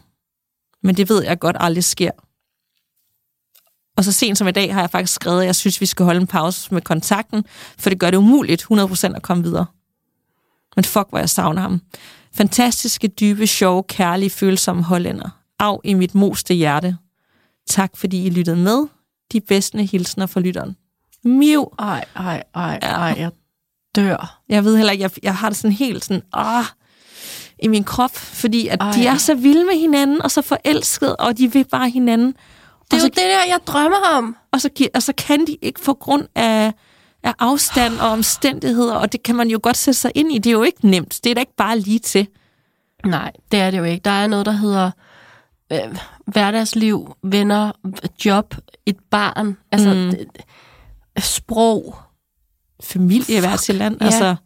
[0.83, 2.11] Men det ved jeg godt aldrig sker.
[3.97, 6.05] Og så sent som i dag har jeg faktisk skrevet, at jeg synes, vi skal
[6.05, 7.45] holde en pause med kontakten,
[7.79, 9.67] for det gør det umuligt 100% at komme videre.
[10.77, 11.81] Men fuck, hvor jeg savner ham.
[12.35, 15.31] Fantastiske, dybe, sjove, kærlige, følsomme hollænder.
[15.59, 16.97] Af i mit moste hjerte.
[17.67, 18.87] Tak, fordi I lyttede med.
[19.33, 20.77] De bedste hilsner fra lytteren.
[21.29, 21.69] Miu.
[21.79, 23.31] Ej, ej, ej, ej, jeg
[23.97, 24.41] dør.
[24.49, 26.65] Jeg ved heller ikke, jeg, jeg har det sådan helt sådan, ah,
[27.63, 31.39] i min krop, fordi at de er så vilde med hinanden, og så forelskede, og
[31.39, 32.35] de vil bare hinanden.
[32.91, 34.37] Det er jo det der, jeg drømmer om.
[34.53, 36.73] Og så, og så kan de ikke få grund af,
[37.23, 40.39] af afstand og omstændigheder, og det kan man jo godt sætte sig ind i.
[40.39, 41.21] Det er jo ikke nemt.
[41.25, 42.29] Det er da ikke bare lige til.
[43.07, 44.01] Nej, det er det jo ikke.
[44.05, 44.91] Der er noget, der hedder
[45.73, 47.73] øh, hverdagsliv, venner,
[48.25, 48.55] job,
[48.87, 50.13] et barn, altså mm.
[51.21, 51.97] Sprog.
[52.83, 53.97] Familie i hvert sit land.
[54.01, 54.05] Ja.
[54.07, 54.37] Altså,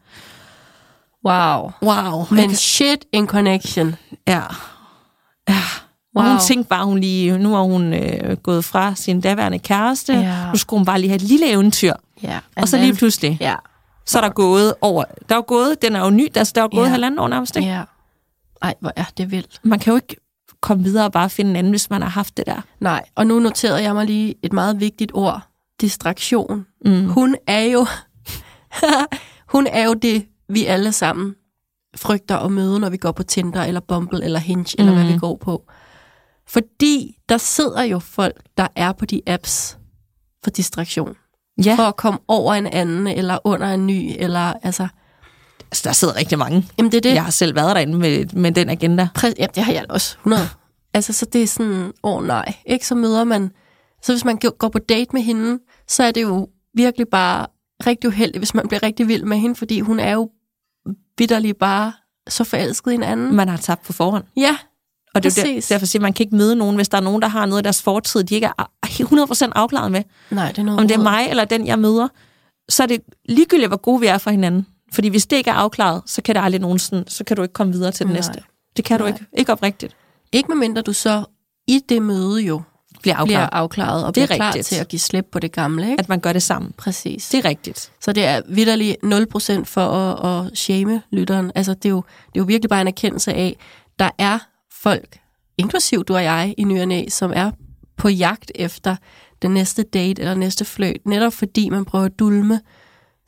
[1.27, 1.71] wow.
[1.83, 2.25] Wow.
[2.31, 3.95] Men shit in connection.
[4.29, 4.43] Ja.
[5.49, 5.55] Ja.
[6.17, 6.27] Wow.
[6.27, 10.13] hun tænkte bare, hun lige, nu er hun øh, gået fra sin daværende kæreste.
[10.13, 10.51] Ja.
[10.53, 11.93] Nu skulle hun bare lige have et lille eventyr.
[12.23, 12.39] Ja.
[12.57, 13.55] Og så lige pludselig, Ja.
[14.07, 15.05] så er der gået over...
[15.29, 16.91] Der er gået, den er jo ny, altså, der er jo gået Ja.
[16.91, 17.69] halvanden år nærmest, ikke?
[17.69, 17.83] Ja.
[18.63, 19.61] Ej, hvor er det vildt.
[19.63, 20.17] Man kan jo ikke
[20.61, 22.61] komme videre og bare finde en anden, hvis man har haft det der.
[22.81, 25.43] Nej, og nu noterede jeg mig lige et meget vigtigt ord.
[25.83, 26.67] Distraktion.
[26.85, 27.09] Mm.
[27.09, 27.87] Hun er jo...
[29.53, 31.35] hun er jo det, vi alle sammen
[31.97, 35.19] frygter at møde, når vi går på Tinder, eller Bumble, eller Hinge, eller hvad vi
[35.19, 35.63] går på.
[36.49, 39.79] Fordi der sidder jo folk, der er på de apps
[40.45, 41.15] for distraktion.
[41.65, 44.89] Ja, For at komme over en anden, eller under en ny, eller altså...
[45.71, 46.69] altså, der sidder rigtig mange.
[46.79, 47.15] Jamen det er det.
[47.15, 49.09] Jeg har selv været derinde med, med den agenda.
[49.19, 50.17] Præ- ja, det har jeg også.
[50.21, 50.49] 100.
[50.95, 52.55] altså, så det er sådan, åh oh, nej.
[52.67, 53.51] Ikke så møder man...
[54.05, 57.47] Så hvis man går på date med hende, så er det jo virkelig bare
[57.87, 60.31] rigtig uheldigt, hvis man bliver rigtig vild med hende, fordi hun er jo
[61.19, 61.93] vidderligt bare
[62.29, 63.35] så forelsket i en anden.
[63.35, 64.25] Man har tabt på forhånd.
[64.37, 64.57] Ja,
[65.15, 67.03] Og det er der, derfor siger, at man kan ikke møde nogen, hvis der er
[67.03, 70.03] nogen, der har noget af deres fortid, de ikke er 100% afklaret med.
[70.31, 72.09] nej, det er noget Om det er mig eller den, jeg møder,
[72.69, 74.67] så er det ligegyldigt, hvor gode vi er for hinanden.
[74.93, 77.53] Fordi hvis det ikke er afklaret, så kan det aldrig nogensinde, så kan du ikke
[77.53, 78.19] komme videre til den Nej.
[78.19, 78.43] næste.
[78.77, 79.13] Det kan du Nej.
[79.15, 79.27] ikke.
[79.39, 79.97] Ikke oprigtigt.
[80.33, 81.25] Ikke medmindre du så
[81.69, 82.63] i det møde jo
[83.03, 83.27] Bliver afklaret.
[83.29, 84.67] bliver afklaret og Det er bliver klar rigtigt.
[84.67, 85.83] til at give slip på det gamle.
[85.91, 85.97] Ikke?
[86.01, 86.73] At man gør det sammen.
[86.77, 87.29] Præcis.
[87.29, 87.93] Det er rigtigt.
[88.01, 91.53] Så det er vidderligt 0% for at, at shame lytteren.
[91.55, 93.57] Altså, det er, jo, det er jo virkelig bare en erkendelse af,
[93.99, 94.39] der er
[94.83, 95.19] folk,
[95.59, 97.51] inklusiv du og jeg i ny og næ, som er
[97.97, 98.97] på jagt efter
[99.43, 102.61] den næste date eller næste fløjt, netop fordi man prøver at dulme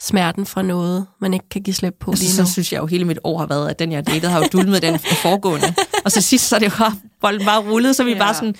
[0.00, 2.46] smerten fra noget, man ikke kan give slip på Altså, lige nu.
[2.46, 4.44] så synes jeg jo, hele mit år har været, at den, jeg datede, har jo
[4.52, 5.74] dulmet den foregående.
[6.04, 8.18] Og så sidst, så er det jo bare, bolden bare rullet, så vi Ja.
[8.18, 8.54] bare sådan,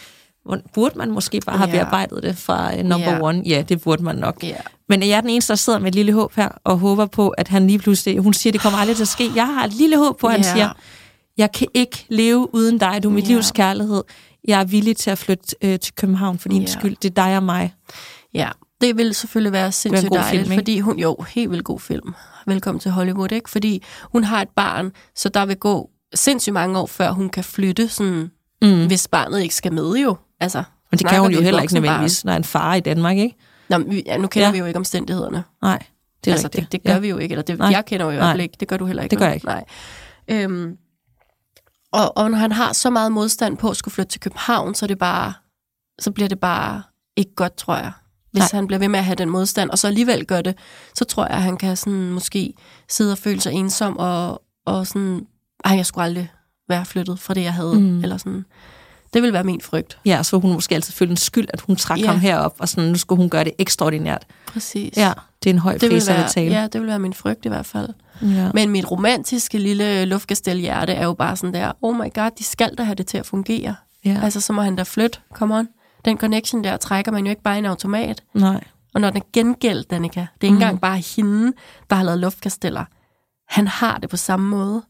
[0.75, 1.73] burde man måske bare have Ja.
[1.77, 3.21] bearbejdet det fra uh, number Ja.
[3.23, 3.43] one?
[3.47, 4.43] Ja, det burde man nok.
[4.43, 4.57] Ja.
[4.89, 7.29] Men jeg er den eneste, der sidder med et lille håb her, og håber på,
[7.29, 9.31] at han lige pludselig, hun siger, det kommer aldrig til at ske.
[9.35, 10.53] Jeg har et lille håb på, at han Ja.
[10.53, 10.69] siger,
[11.39, 13.29] jeg kan ikke leve uden dig, du er mit Ja.
[13.29, 14.03] livs kærlighed.
[14.49, 16.67] Jeg er villig til at flytte øh, til København for din Ja.
[16.67, 16.97] skyld.
[17.03, 17.75] Det er dig og mig.
[18.35, 18.49] Ja,
[18.81, 20.61] det vil selvfølgelig være sindssygt god dejligt, film, ikke?
[20.61, 22.15] fordi hun, jo, helt vildt god film.
[22.47, 23.51] Velkommen til Hollywood, ikke?
[23.51, 27.45] Fordi hun har et barn, så der vil gå sindssygt mange år, før hun kan
[27.45, 28.31] flytte, sådan,
[28.63, 28.87] Mm.
[28.87, 30.17] hvis barnet ikke skal med jo.
[30.41, 33.17] Altså, Men det kan hun jo heller ikke nødvendigvis, når er en far i Danmark,
[33.17, 33.37] ikke?
[33.69, 34.53] Nå, men ja, nu kender Ja.
[34.53, 35.45] vi jo ikke omstændighederne.
[35.63, 35.79] Nej,
[36.25, 36.63] det er altså, rigtigt.
[36.63, 36.99] det, det gør ja.
[36.99, 37.69] vi jo ikke, eller det, Nej.
[37.69, 38.57] jeg kender jo i hvert fald ikke.
[38.61, 39.11] Det gør du heller ikke.
[39.11, 39.47] Det gør jeg ikke.
[39.47, 39.65] Nej.
[40.29, 40.77] Øhm,
[41.93, 44.85] og, og når han har så meget modstand på at skulle flytte til København, så,
[44.85, 45.33] er det bare,
[45.99, 46.83] så bliver det bare
[47.17, 47.93] ikke godt, tror jeg.
[48.33, 48.49] Hvis Nej.
[48.53, 50.59] Han bliver ved med at have den modstand, og så alligevel gør det,
[50.95, 52.55] så tror jeg, at han kan sådan måske
[52.89, 55.27] sidde og føle sig ensom, og, og sådan,
[55.65, 56.29] ej, jeg skulle aldrig
[56.69, 57.81] være flyttet fra det, jeg havde.
[57.81, 58.03] Mm.
[58.03, 58.45] Eller sådan.
[59.15, 59.99] Det vil være min frygt.
[60.05, 62.07] Ja, så hun måske altid føle en skyld, at hun trak Ja.
[62.07, 64.27] ham herop, og sådan, nu skulle hun gøre det ekstraordinært.
[64.47, 64.97] Præcis.
[64.97, 65.13] Ja,
[65.45, 66.55] det er en høj det pris at betale.
[66.61, 67.89] ja, det vil være min frygt i hvert fald.
[68.23, 68.51] Ja.
[68.55, 72.75] Men mit romantiske lille luftkastelhjerte er jo bare sådan der, oh my god, de skal
[72.79, 73.75] da have det til at fungere.
[74.05, 74.21] Ja.
[74.23, 75.69] Altså, så må han da flytte, come on.
[76.05, 78.23] Den connection der trækker man jo ikke bare i en automat.
[78.35, 78.65] Nej.
[78.95, 80.63] Og når den er gengældt, Danika, det er ikke Mm.
[80.63, 81.53] engang bare hende,
[81.91, 82.85] der har lavet luftkasteller.
[83.49, 84.83] Han har det på samme måde.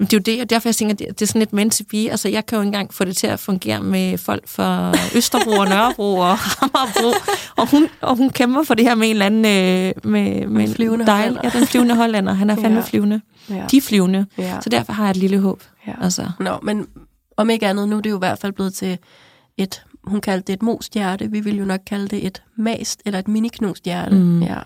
[0.00, 1.72] Men det er jo det, og derfor jeg tænker, det det er sådan lidt meant
[1.72, 1.96] to be.
[2.10, 5.50] Altså, jeg kan jo ikke engang få det til at fungere med folk fra Østerbro
[5.50, 7.14] og Nørrebro og Hammerbro.
[7.56, 9.44] Og hun, og hun kæmper for det her med en eller anden...
[9.44, 11.38] Øh, med, med en flyvende dejl-.
[11.44, 12.32] Ja, den flyvende hollænder.
[12.32, 12.84] Han er fandme Ja.
[12.86, 13.20] flyvende.
[13.50, 13.64] Ja.
[13.70, 14.26] De er flyvende.
[14.38, 14.58] ja.
[14.62, 15.62] Så derfor har jeg et lille håb.
[15.86, 15.92] ja.
[16.02, 16.86] Altså, Nå, men
[17.36, 18.98] om ikke andet, nu er det jo i hvert fald blevet til
[19.58, 21.30] et, hun kaldte det et most hjerte.
[21.30, 24.14] Vi vil jo nok kalde det et mast eller et miniknust hjerte.
[24.16, 24.42] Mm.
[24.42, 24.56] Ja.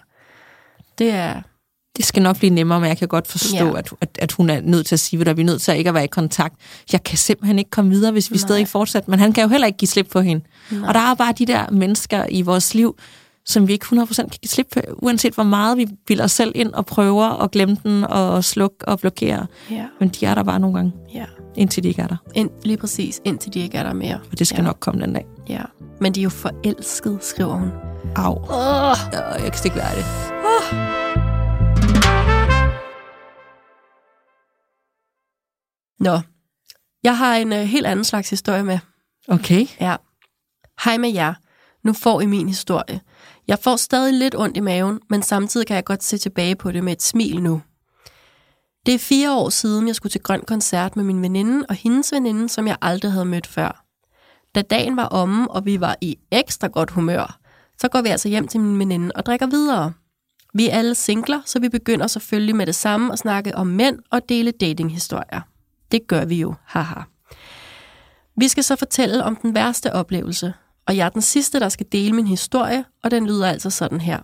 [0.98, 1.34] Det er,
[1.96, 3.78] det skal nok blive nemmere, men jeg kan godt forstå, Ja.
[3.78, 5.78] at, at, at hun er nødt til at sige, at vi er nødt til at
[5.78, 6.54] ikke at være i kontakt.
[6.92, 8.38] Jeg kan simpelthen ikke komme videre, hvis vi Nej.
[8.40, 9.10] stadig fortsætter.
[9.10, 10.44] Men han kan jo heller ikke give slip på hende.
[10.70, 10.88] Nej.
[10.88, 12.96] Og der er bare de der mennesker i vores liv,
[13.46, 16.52] som vi ikke 100% kan give slip på, uanset hvor meget vi bilder os selv
[16.54, 19.46] ind og prøver at glemme den og slukke og blokere.
[19.70, 21.24] ja, Men de er der bare nogle gange, ja.
[21.56, 22.16] indtil de ikke er der.
[22.34, 24.18] Ind, lige præcis, indtil de ikke er der mere.
[24.32, 24.62] Og det skal Ja.
[24.66, 25.24] nok komme den dag.
[25.48, 25.62] Ja.
[26.00, 27.68] Men de er jo forelskede, skriver hun.
[28.16, 28.34] Au.
[28.48, 28.96] Oh.
[29.44, 31.23] Jeg kan ikke være det.
[36.00, 36.20] Nå,
[37.02, 38.78] jeg har en uh, helt anden slags historie med.
[39.28, 39.66] Okay.
[39.80, 39.96] Ja.
[40.84, 41.34] Hej med jer.
[41.84, 43.00] Nu får I min historie.
[43.48, 46.72] Jeg får stadig lidt ondt i maven, men samtidig kan jeg godt se tilbage på
[46.72, 47.62] det med et smil nu.
[48.86, 52.12] Det er fire år siden, jeg skulle til grøn koncert med min veninde og hendes
[52.12, 53.84] veninde, som jeg aldrig havde mødt før.
[54.54, 57.38] Da dagen var omme, og vi var i ekstra godt humør,
[57.80, 59.92] så går vi altså hjem til min veninde og drikker videre.
[60.54, 63.98] Vi er alle singler, så vi begynder selvfølgelig med det samme at snakke om mænd
[64.10, 65.40] og dele datinghistorier.
[65.94, 67.00] Det gør vi jo, haha.
[68.36, 70.54] Vi skal så fortælle om den værste oplevelse,
[70.86, 74.00] og jeg er den sidste, der skal dele min historie, og den lyder altså sådan
[74.00, 74.18] her.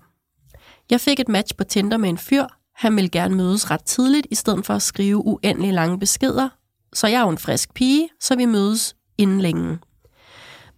[0.90, 2.44] Jeg fik et match på Tinder med en fyr.
[2.74, 6.48] Han ville gerne mødes ret tidligt, i stedet for at skrive uendelig lange beskeder.
[6.92, 9.78] Så jeg er jo en frisk pige, så vi mødes inden længe.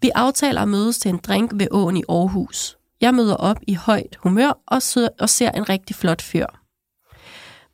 [0.03, 2.77] Vi aftaler at mødes til en drink ved åen i Aarhus.
[3.01, 4.83] Jeg møder op i højt humør og,
[5.21, 6.47] og ser en rigtig flot fyr.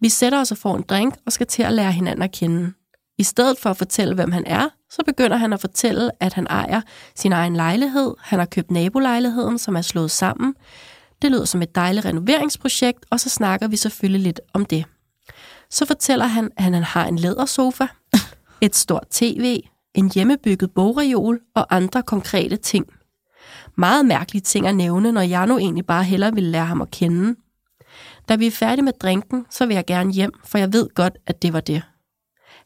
[0.00, 2.72] Vi sætter os og får en drink og skal til at lære hinanden at kende.
[3.18, 6.46] I stedet for at fortælle, hvem han er, så begynder han at fortælle, at han
[6.50, 6.80] ejer
[7.14, 8.14] sin egen lejlighed.
[8.20, 10.54] Han har købt nabolejligheden, som er slået sammen.
[11.22, 14.84] Det lyder som et dejligt renoveringsprojekt, og så snakker vi selvfølgelig lidt om det.
[15.70, 17.86] Så fortæller han, at han har en lædersofa,
[18.60, 19.60] et stort tv,
[19.94, 22.86] en hjemmebygget bogreol og andre konkrete ting.
[23.76, 26.90] Meget mærkelige ting at nævne, når jeg nu egentlig bare hellere vil lære ham at
[26.90, 27.34] kende.
[28.28, 31.18] Da vi er færdige med drinken, så vil jeg gerne hjem, for jeg ved godt,
[31.26, 31.82] at det var det.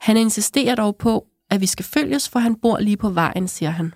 [0.02, 3.70] Han insisterer dog på, at vi skal følges, for han bor lige på vejen, siger
[3.70, 3.94] han.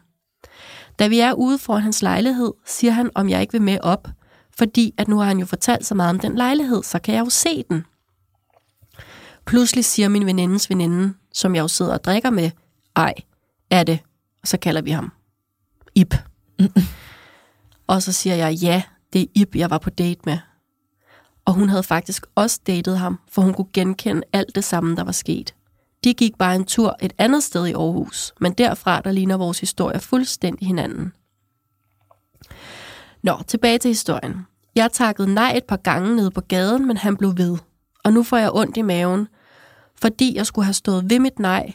[0.98, 4.08] Da vi er ude foran hans lejlighed, siger han, om jeg ikke vil med op,
[4.56, 7.20] fordi at nu har han jo fortalt så meget om den lejlighed, så kan jeg
[7.20, 7.84] jo se den.
[9.46, 12.50] Pludselig siger min venindes veninde, som jeg jo sidder og drikker med,
[12.96, 13.14] ej,
[13.70, 13.98] er det?
[14.42, 15.12] Og så kalder vi ham
[15.94, 16.14] Ip.
[17.86, 20.38] og så siger jeg, ja, det er Ip, jeg var på date med.
[21.44, 25.04] Og hun havde faktisk også datet ham, for hun kunne genkende alt det samme, der
[25.04, 25.54] var sket.
[26.06, 29.60] De gik bare en tur et andet sted i Aarhus, men derfra der ligner vores
[29.60, 31.12] historie fuldstændig hinanden.
[33.22, 34.46] Nå, tilbage til historien.
[34.74, 37.58] Jeg takkede nej et par gange nede på gaden, men han blev ved.
[38.04, 39.28] Og nu får jeg ondt i maven,
[40.00, 41.72] fordi jeg skulle have stået ved mit nej,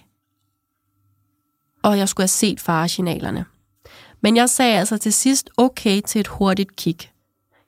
[1.83, 3.45] og jeg skulle have set faresignalerne.
[4.21, 6.97] Men jeg sagde altså til sidst okay til et hurtigt kig.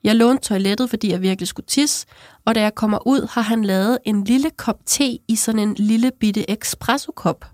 [0.03, 2.07] Jeg lånte toilettet, fordi jeg virkelig skulle tisse,
[2.45, 5.73] og da jeg kommer ud, har han lavet en lille kop te i sådan en
[5.73, 7.45] lille bitte espresso-kop,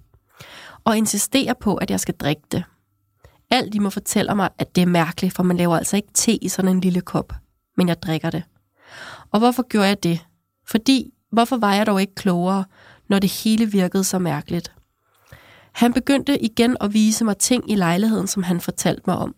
[0.84, 2.64] og insisterer på, at jeg skal drikke det.
[3.52, 6.44] Alt de må fortæller mig, at det er mærkeligt, for man laver altså ikke te
[6.44, 7.34] i sådan en lille kop,
[7.78, 8.44] men jeg drikker det.
[9.32, 10.26] Og hvorfor gjorde jeg det?
[10.68, 12.66] Fordi, hvorfor var jeg dog ikke klogere,
[13.10, 14.74] når det hele virkede så mærkeligt?
[15.72, 19.36] Han begyndte igen at vise mig ting i lejligheden, som han fortalte mig om.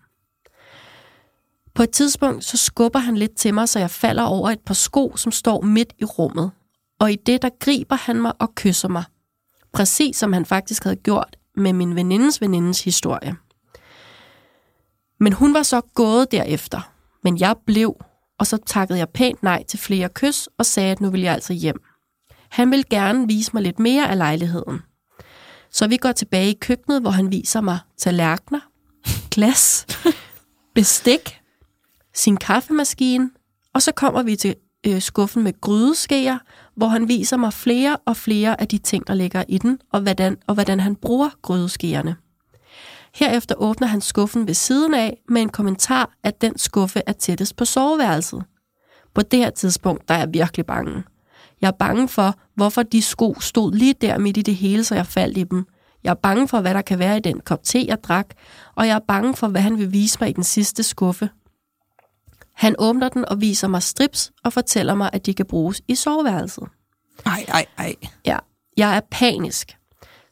[1.76, 4.74] På et tidspunkt så skubber han lidt til mig, så jeg falder over et par
[4.74, 6.52] sko, som står midt i rummet.
[7.00, 9.04] Og i det, der griber han mig og kysser mig.
[9.74, 13.36] Præcis som han faktisk havde gjort med min venindes venindes historie.
[15.20, 16.92] Men hun var så gået derefter.
[17.24, 17.96] Men jeg blev,
[18.40, 21.34] og så takkede jeg pænt nej til flere kys og sagde, at nu vil jeg
[21.34, 21.82] altså hjem.
[22.50, 24.82] Han vil gerne vise mig lidt mere af lejligheden.
[25.72, 28.60] Så vi går tilbage i køkkenet, hvor han viser mig tallerkener,
[29.36, 29.88] glas,
[30.76, 31.41] bestik,
[32.14, 33.30] sin kaffemaskine,
[33.74, 34.56] og så kommer vi til
[34.88, 36.38] øh, skuffen med grydeskeer,
[36.76, 40.02] hvor han viser mig flere og flere af de ting, der ligger i den, og
[40.02, 42.16] hvordan, og hvordan han bruger grydeskeerne.
[43.16, 47.56] Herefter åbner han skuffen ved siden af med en kommentar, at den skuffe er tættest
[47.56, 48.44] på soveværelset.
[49.14, 51.04] På det her tidspunkt, der er jeg virkelig bange.
[51.62, 54.96] Jeg er bange for, hvorfor de sko stod lige der midt i det hele, så
[54.96, 55.66] jeg faldt i dem.
[56.04, 58.28] Jeg er bange for, hvad der kan være i den kop te, jeg drak,
[58.76, 61.30] og jeg er bange for, hvad han vil vise mig i den sidste skuffe.
[62.62, 65.96] Han åbner den og viser mig strips og fortæller mig, at de kan bruges i
[65.96, 66.64] soveværelset.
[67.26, 67.96] Ej, ej, ej.
[68.26, 68.38] Ja,
[68.78, 69.78] jeg er panisk.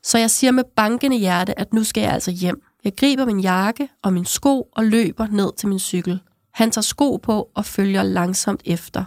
[0.03, 2.61] Så jeg siger med bankende hjerte, at nu skal jeg altså hjem.
[2.83, 6.19] Jeg griber min jakke og min sko og løber ned til min cykel.
[6.53, 9.03] Han tager sko på og følger langsomt efter.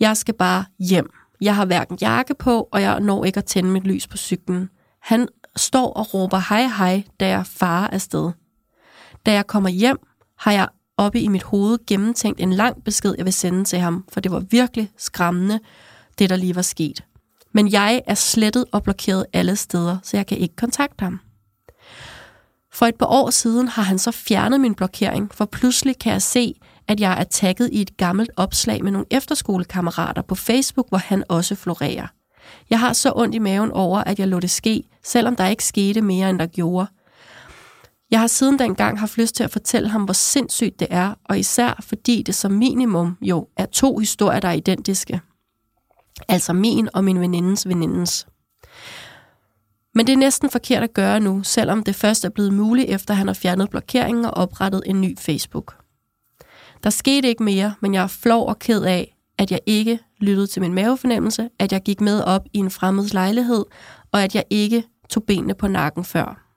[0.00, 1.10] Jeg skal bare hjem.
[1.40, 4.70] Jeg har hverken jakke på, og jeg når ikke at tænde mit lys på cyklen.
[5.02, 8.30] Han står og råber hej hej, da jeg farer afsted.
[9.26, 9.98] Da jeg kommer hjem,
[10.38, 14.04] har jeg oppe i mit hoved gennemtænkt en lang besked, jeg vil sende til ham,
[14.12, 15.60] for det var virkelig skræmmende,
[16.18, 17.04] det der lige var sket.
[17.52, 21.20] Men jeg er slettet og blokeret alle steder, så jeg kan ikke kontakte ham.
[22.72, 26.22] For et par år siden har han så fjernet min blokering, for pludselig kan jeg
[26.22, 26.54] se,
[26.88, 31.24] at jeg er tagget i et gammelt opslag med nogle efterskolekammerater på Facebook, hvor han
[31.28, 32.06] også florerer.
[32.70, 35.64] Jeg har så ondt i maven over, at jeg lå det ske, selvom der ikke
[35.64, 36.86] skete mere, end der gjorde.
[38.10, 41.38] Jeg har siden dengang haft lyst til at fortælle ham, hvor sindssygt det er, og
[41.38, 45.20] især fordi det som minimum jo er to historier, der er identiske.
[46.28, 48.26] Altså min og min venindes venindens.
[49.94, 53.14] Men det er næsten forkert at gøre nu, selvom det først er blevet muligt, efter
[53.14, 55.74] han har fjernet blokeringen og oprettet en ny Facebook.
[56.82, 60.46] Der skete ikke mere, men jeg er flov og ked af, at jeg ikke lyttede
[60.46, 63.64] til min mavefornemmelse, at jeg gik med op i en fremmeds lejlighed,
[64.12, 66.49] og at jeg ikke tog benene på nakken før.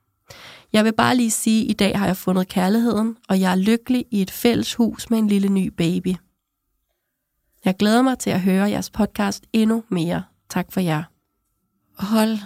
[0.74, 3.56] Jeg vil bare lige sige, at i dag har jeg fundet kærligheden, og jeg er
[3.56, 6.14] lykkelig i et fælles hus med en lille ny baby.
[7.64, 10.22] Jeg glæder mig til at høre jeres podcast endnu mere.
[10.50, 11.02] Tak for jer.
[11.98, 12.38] Hold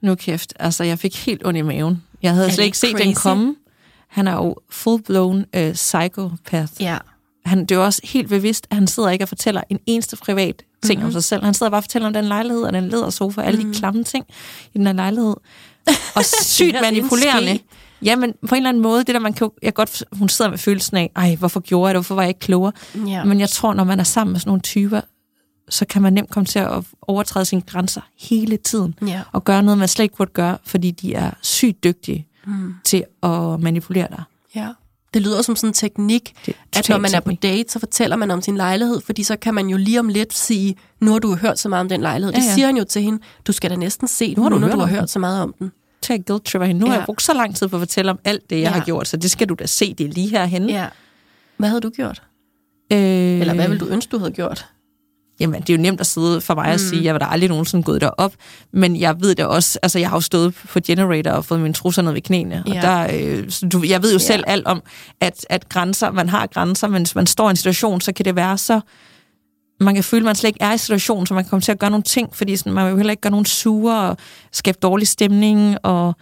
[0.00, 0.54] nu kæft.
[0.58, 2.02] Altså, jeg fik helt ondt i maven.
[2.22, 3.06] Jeg havde slet ikke set crazy?
[3.06, 3.56] den komme.
[4.08, 6.72] Han er jo full-blown uh, psychopath.
[6.80, 6.98] Ja.
[7.44, 10.16] Han, det er jo også helt bevidst, at han sidder ikke og fortæller en eneste
[10.16, 11.04] privat ting mm-hmm.
[11.04, 11.12] om mhm.
[11.12, 11.44] sig selv.
[11.44, 13.62] Han sidder bare og fortæller om den lejlighed og den ledersofa og alle mm.
[13.62, 13.74] de mhm.
[13.74, 14.26] klamme ting
[14.74, 15.34] i den her lejlighed.
[16.16, 17.58] og sygt er manipulerende.
[18.02, 20.50] Ja, men på en eller anden måde, det der man kan jeg godt, hun sidder
[20.50, 22.72] med følelsen af, ej, hvorfor gjorde jeg det, hvorfor var jeg ikke klogere?
[23.06, 23.24] Ja.
[23.24, 25.00] Men jeg tror, når man er sammen med sådan nogle typer,
[25.68, 28.94] så kan man nemt komme til at overtræde sine grænser hele tiden.
[29.06, 29.20] Ja.
[29.32, 32.74] Og gøre noget, man slet ikke burde gøre, fordi de er sygt dygtige Mm.
[32.84, 34.22] til at manipulere dig.
[34.54, 34.68] Ja.
[35.14, 38.16] Det lyder som sådan en teknik, Det at når man er på date, så fortæller
[38.16, 41.18] man om sin lejlighed, fordi så kan man jo lige om lidt sige, nu har
[41.18, 42.32] du hørt så meget om den lejlighed.
[42.32, 42.54] Det Ja, ja.
[42.54, 44.72] siger han jo til hende, du skal da næsten se den, har nu, du hørt
[44.72, 45.72] du har om den." hørt så meget om den.
[46.02, 46.80] Tag guilt hende.
[46.80, 46.98] Nu har Ja.
[46.98, 48.70] jeg brugt så lang tid på at fortælle om alt det, jeg Ja.
[48.70, 50.72] har gjort, så det skal du da se, det er lige herhenne.
[50.72, 50.86] Ja.
[51.56, 52.22] Hvad havde du gjort?
[52.92, 54.66] Øh, Eller hvad ville du ønske, du havde gjort?
[55.42, 56.72] Jamen, det er jo nemt at sidde for mig mm.
[56.72, 58.32] at sige, jeg var da aldrig nogensinde gået derop,
[58.72, 61.74] men jeg ved det også, altså jeg har jo stået på Generator og fået mine
[61.74, 62.76] trusser ned ved knæene, Ja.
[62.76, 64.24] og der, øh, så du, jeg ved jo Ja.
[64.24, 64.82] selv alt om,
[65.20, 68.24] at, at grænser, man har grænser, men hvis man står i en situation, så kan
[68.24, 68.80] det være så,
[69.80, 71.72] man kan føle, at man slet ikke er i situationen, så man kan komme til
[71.72, 74.16] at gøre nogle ting, fordi sådan, man vil jo heller ikke gøre nogen sure og
[74.52, 76.16] skabe dårlig stemning, og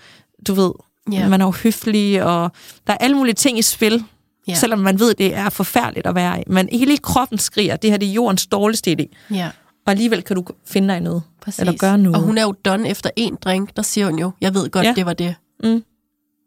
[0.48, 0.70] du ved,
[1.12, 1.28] Ja.
[1.28, 2.50] man er jo høflig, og
[2.86, 4.04] der er alle mulige ting i spil,
[4.48, 4.54] Ja.
[4.54, 6.44] selvom man ved, det er forfærdeligt at være i.
[6.46, 9.34] Men hele kroppen skriger, det her det er jordens dårligste idé.
[9.36, 9.50] Ja,
[9.86, 11.22] Og alligevel kan du finde dig noget.
[11.42, 11.58] præcis.
[11.60, 12.16] Eller gøre noget.
[12.16, 14.86] Og hun er jo done efter en drink, der siger hun jo, jeg ved godt,
[14.86, 14.92] Ja.
[14.96, 15.34] det var det.
[15.64, 15.84] Mm.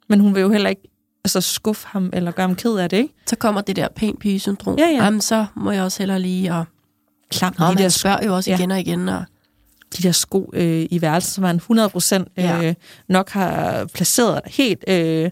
[0.10, 0.82] Men hun vil jo heller ikke
[1.24, 3.14] altså, skuffe ham, eller gøre ham ked af det, ikke?
[3.26, 4.78] Så kommer det der pæn pige-syndrom.
[4.78, 5.04] Ja, ja.
[5.04, 6.54] Jamen, så må jeg også hellere lige...
[6.54, 6.66] Og,
[7.32, 8.58] Klam, og de, man der, spørger jo også ja.
[8.58, 9.10] igen og igen.
[9.10, 9.24] Og,
[9.98, 12.74] de der sko øh, i værelset, som han 100% øh, Ja.
[13.10, 15.30] nok har placeret helt øh,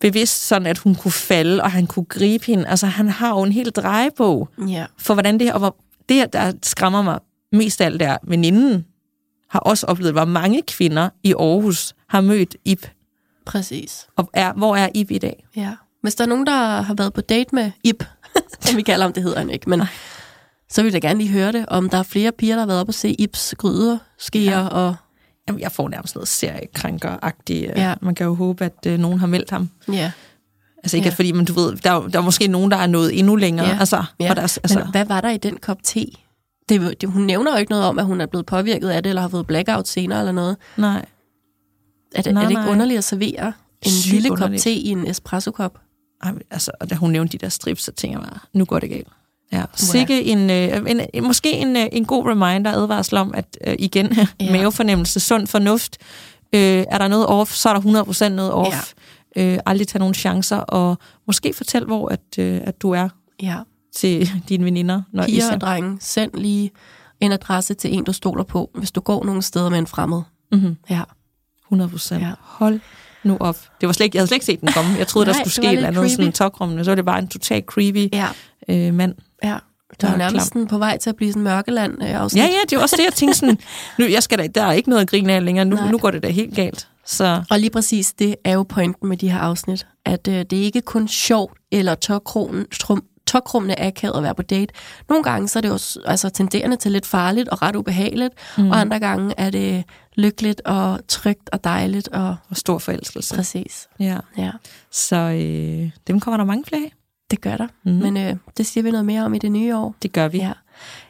[0.00, 2.66] bevidst, sådan at hun kunne falde, og han kunne gribe hende.
[2.66, 5.52] Altså, han har jo en helt drejebog ja, for, hvordan det her...
[5.52, 5.76] Og hvor,
[6.08, 7.18] det, der skræmmer mig
[7.52, 8.84] mest af alt, er, veninden
[9.50, 12.86] har også oplevet, hvor mange kvinder i Aarhus har mødt Ip.
[13.46, 14.06] præcis.
[14.16, 15.46] Og er, hvor er Ip i dag?
[15.56, 15.74] Ja.
[16.02, 18.04] Hvis der er nogen, der har været på date med Ip,
[18.60, 19.82] som vi kalder ham, det hedder han ikke, men
[20.70, 22.80] så vil jeg gerne lige høre det, om der er flere piger, der har været
[22.80, 24.66] op og se Ips gryder, skeer ja.
[24.66, 24.94] og...
[25.48, 27.66] Jamen, jeg får nærmest noget seriekrænker-agtigt.
[27.76, 27.88] Ja.
[27.88, 27.94] Ja.
[28.02, 29.70] Man kan jo håbe, at øh, nogen har meldt ham.
[29.92, 30.12] Ja.
[30.84, 31.10] Altså ikke, Ja.
[31.10, 31.14] ja.
[31.14, 33.68] fordi, men du ved, der, er der er måske nogen, der er nået endnu længere.
[33.68, 33.76] Ja.
[33.80, 34.30] Altså, Ja.
[34.30, 36.06] Og der, Altså, men hvad var der i den kop te?
[36.68, 39.08] Det, det, hun nævner jo ikke noget om, at hun er blevet påvirket af det,
[39.10, 40.56] eller har fået blackout senere eller noget.
[40.76, 41.04] nej.
[42.14, 42.70] Er det, Nej, er det ikke nej.
[42.72, 44.62] underligt at servere en Sygt lille kop underligt.
[44.62, 45.78] te i en espresso-kop?
[46.22, 48.64] Ej, men altså, og da hun nævnte de der strips, så tænker jeg bare, nu
[48.64, 49.08] går det galt.
[49.52, 53.58] Ja, sikke en, øh, en, en, måske en, øh, en god reminder, advarsel om, at
[53.66, 54.52] øh, igen, Ja.
[54.52, 55.96] mavefornemmelse, sund fornuft,
[56.52, 58.92] øh, er der noget off, så er der 100% noget off.
[59.36, 59.52] Ja.
[59.54, 63.08] Øh, aldrig tage nogle chancer, og måske fortæl, hvor at, øh, at du er
[63.42, 63.56] Ja.
[63.96, 65.02] til dine veninder.
[65.12, 66.70] Når Piger og drenge, send lige
[67.20, 70.22] en adresse til en, du stoler på, hvis du går nogle steder med en fremmed.
[70.52, 70.76] Mhm.
[70.90, 71.02] Ja.
[71.66, 72.22] 100 procent.
[72.22, 72.26] Ja.
[72.28, 72.32] Ja.
[72.40, 72.80] Hold
[73.24, 73.56] nu op.
[73.80, 74.90] Det var slet ikke, jeg havde slet ikke set den komme.
[74.98, 76.12] Jeg troede, der Nej, skulle det ske et eller andet creepy.
[76.14, 76.84] sådan tokrummende.
[76.84, 78.26] Så var det bare en total creepy Ja.
[78.68, 79.14] øh, mand.
[79.44, 79.56] Ja.
[80.00, 82.42] Der er nærmest sådan på vej til at blive sådan mørkeland øh, afsnit.
[82.42, 83.58] Ja, ja, det er også det, jeg tænkte sådan,
[83.98, 85.64] nu, jeg skal da, der er ikke noget at grine af længere.
[85.64, 85.90] Nu, Nej.
[85.90, 86.88] nu går det da helt galt.
[87.06, 90.52] Så Og lige præcis det er jo pointen med de her afsnit, at øh, det
[90.52, 91.94] er ikke kun sjovt eller
[93.26, 94.74] tokrummende akavet at være på date.
[95.08, 98.70] Nogle gange så er det jo altså, tenderende til lidt farligt og ret ubehageligt, mm.
[98.70, 99.84] og andre gange er det
[100.16, 102.08] lykkeligt og trygt og dejligt.
[102.08, 103.34] Og og stor forelskelse.
[103.34, 104.18] præcis, Ja.
[104.38, 104.50] ja,
[104.90, 106.92] Så øh, dem kommer der mange flere af.
[107.30, 107.68] Det gør der.
[107.84, 107.92] Mm.
[107.92, 109.94] Men øh, det siger vi noget mere om i det nye år.
[110.02, 110.38] Det gør vi.
[110.38, 110.52] Ja.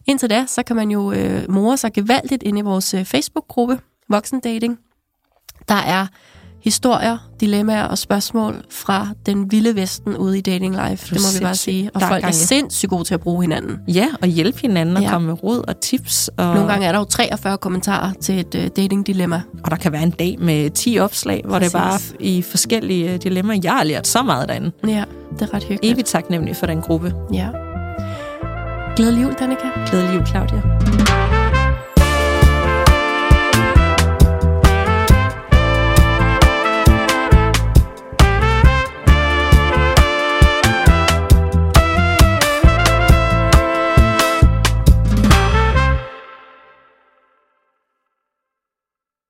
[0.07, 3.81] Indtil da, så kan man jo øh, more sig gevaldigt ind i vores øh, Facebook-gruppe,
[4.09, 4.79] Voksendating.
[5.69, 6.07] Der er
[6.69, 11.14] historier, dilemmaer og spørgsmål fra den vilde vesten ude i dating life.
[11.14, 11.91] Det må vi bare sige.
[11.95, 13.77] Og folk er sindssygt gode til at bruge hinanden.
[13.89, 15.11] Ja, og hjælpe hinanden og Ja.
[15.11, 16.29] komme med råd og tips.
[16.37, 19.43] Og, Nogle gange er der jo 43 kommentarer til et øh, dating-dilemma.
[19.64, 22.14] og der kan være en dag med 10 opslag, hvor det er bare Præcis.
[22.21, 23.61] i forskellige øh, dilemmaer.
[23.62, 24.73] Jeg har lært så meget derinde.
[24.87, 25.05] Ja,
[25.39, 25.95] det er ret hyggeligt.
[25.95, 27.14] Evigt taknemmelig for den gruppe.
[27.33, 27.49] Ja.
[28.97, 29.66] Glædelig jul, Danika.
[29.91, 30.62] Glædelig jul, Claudia.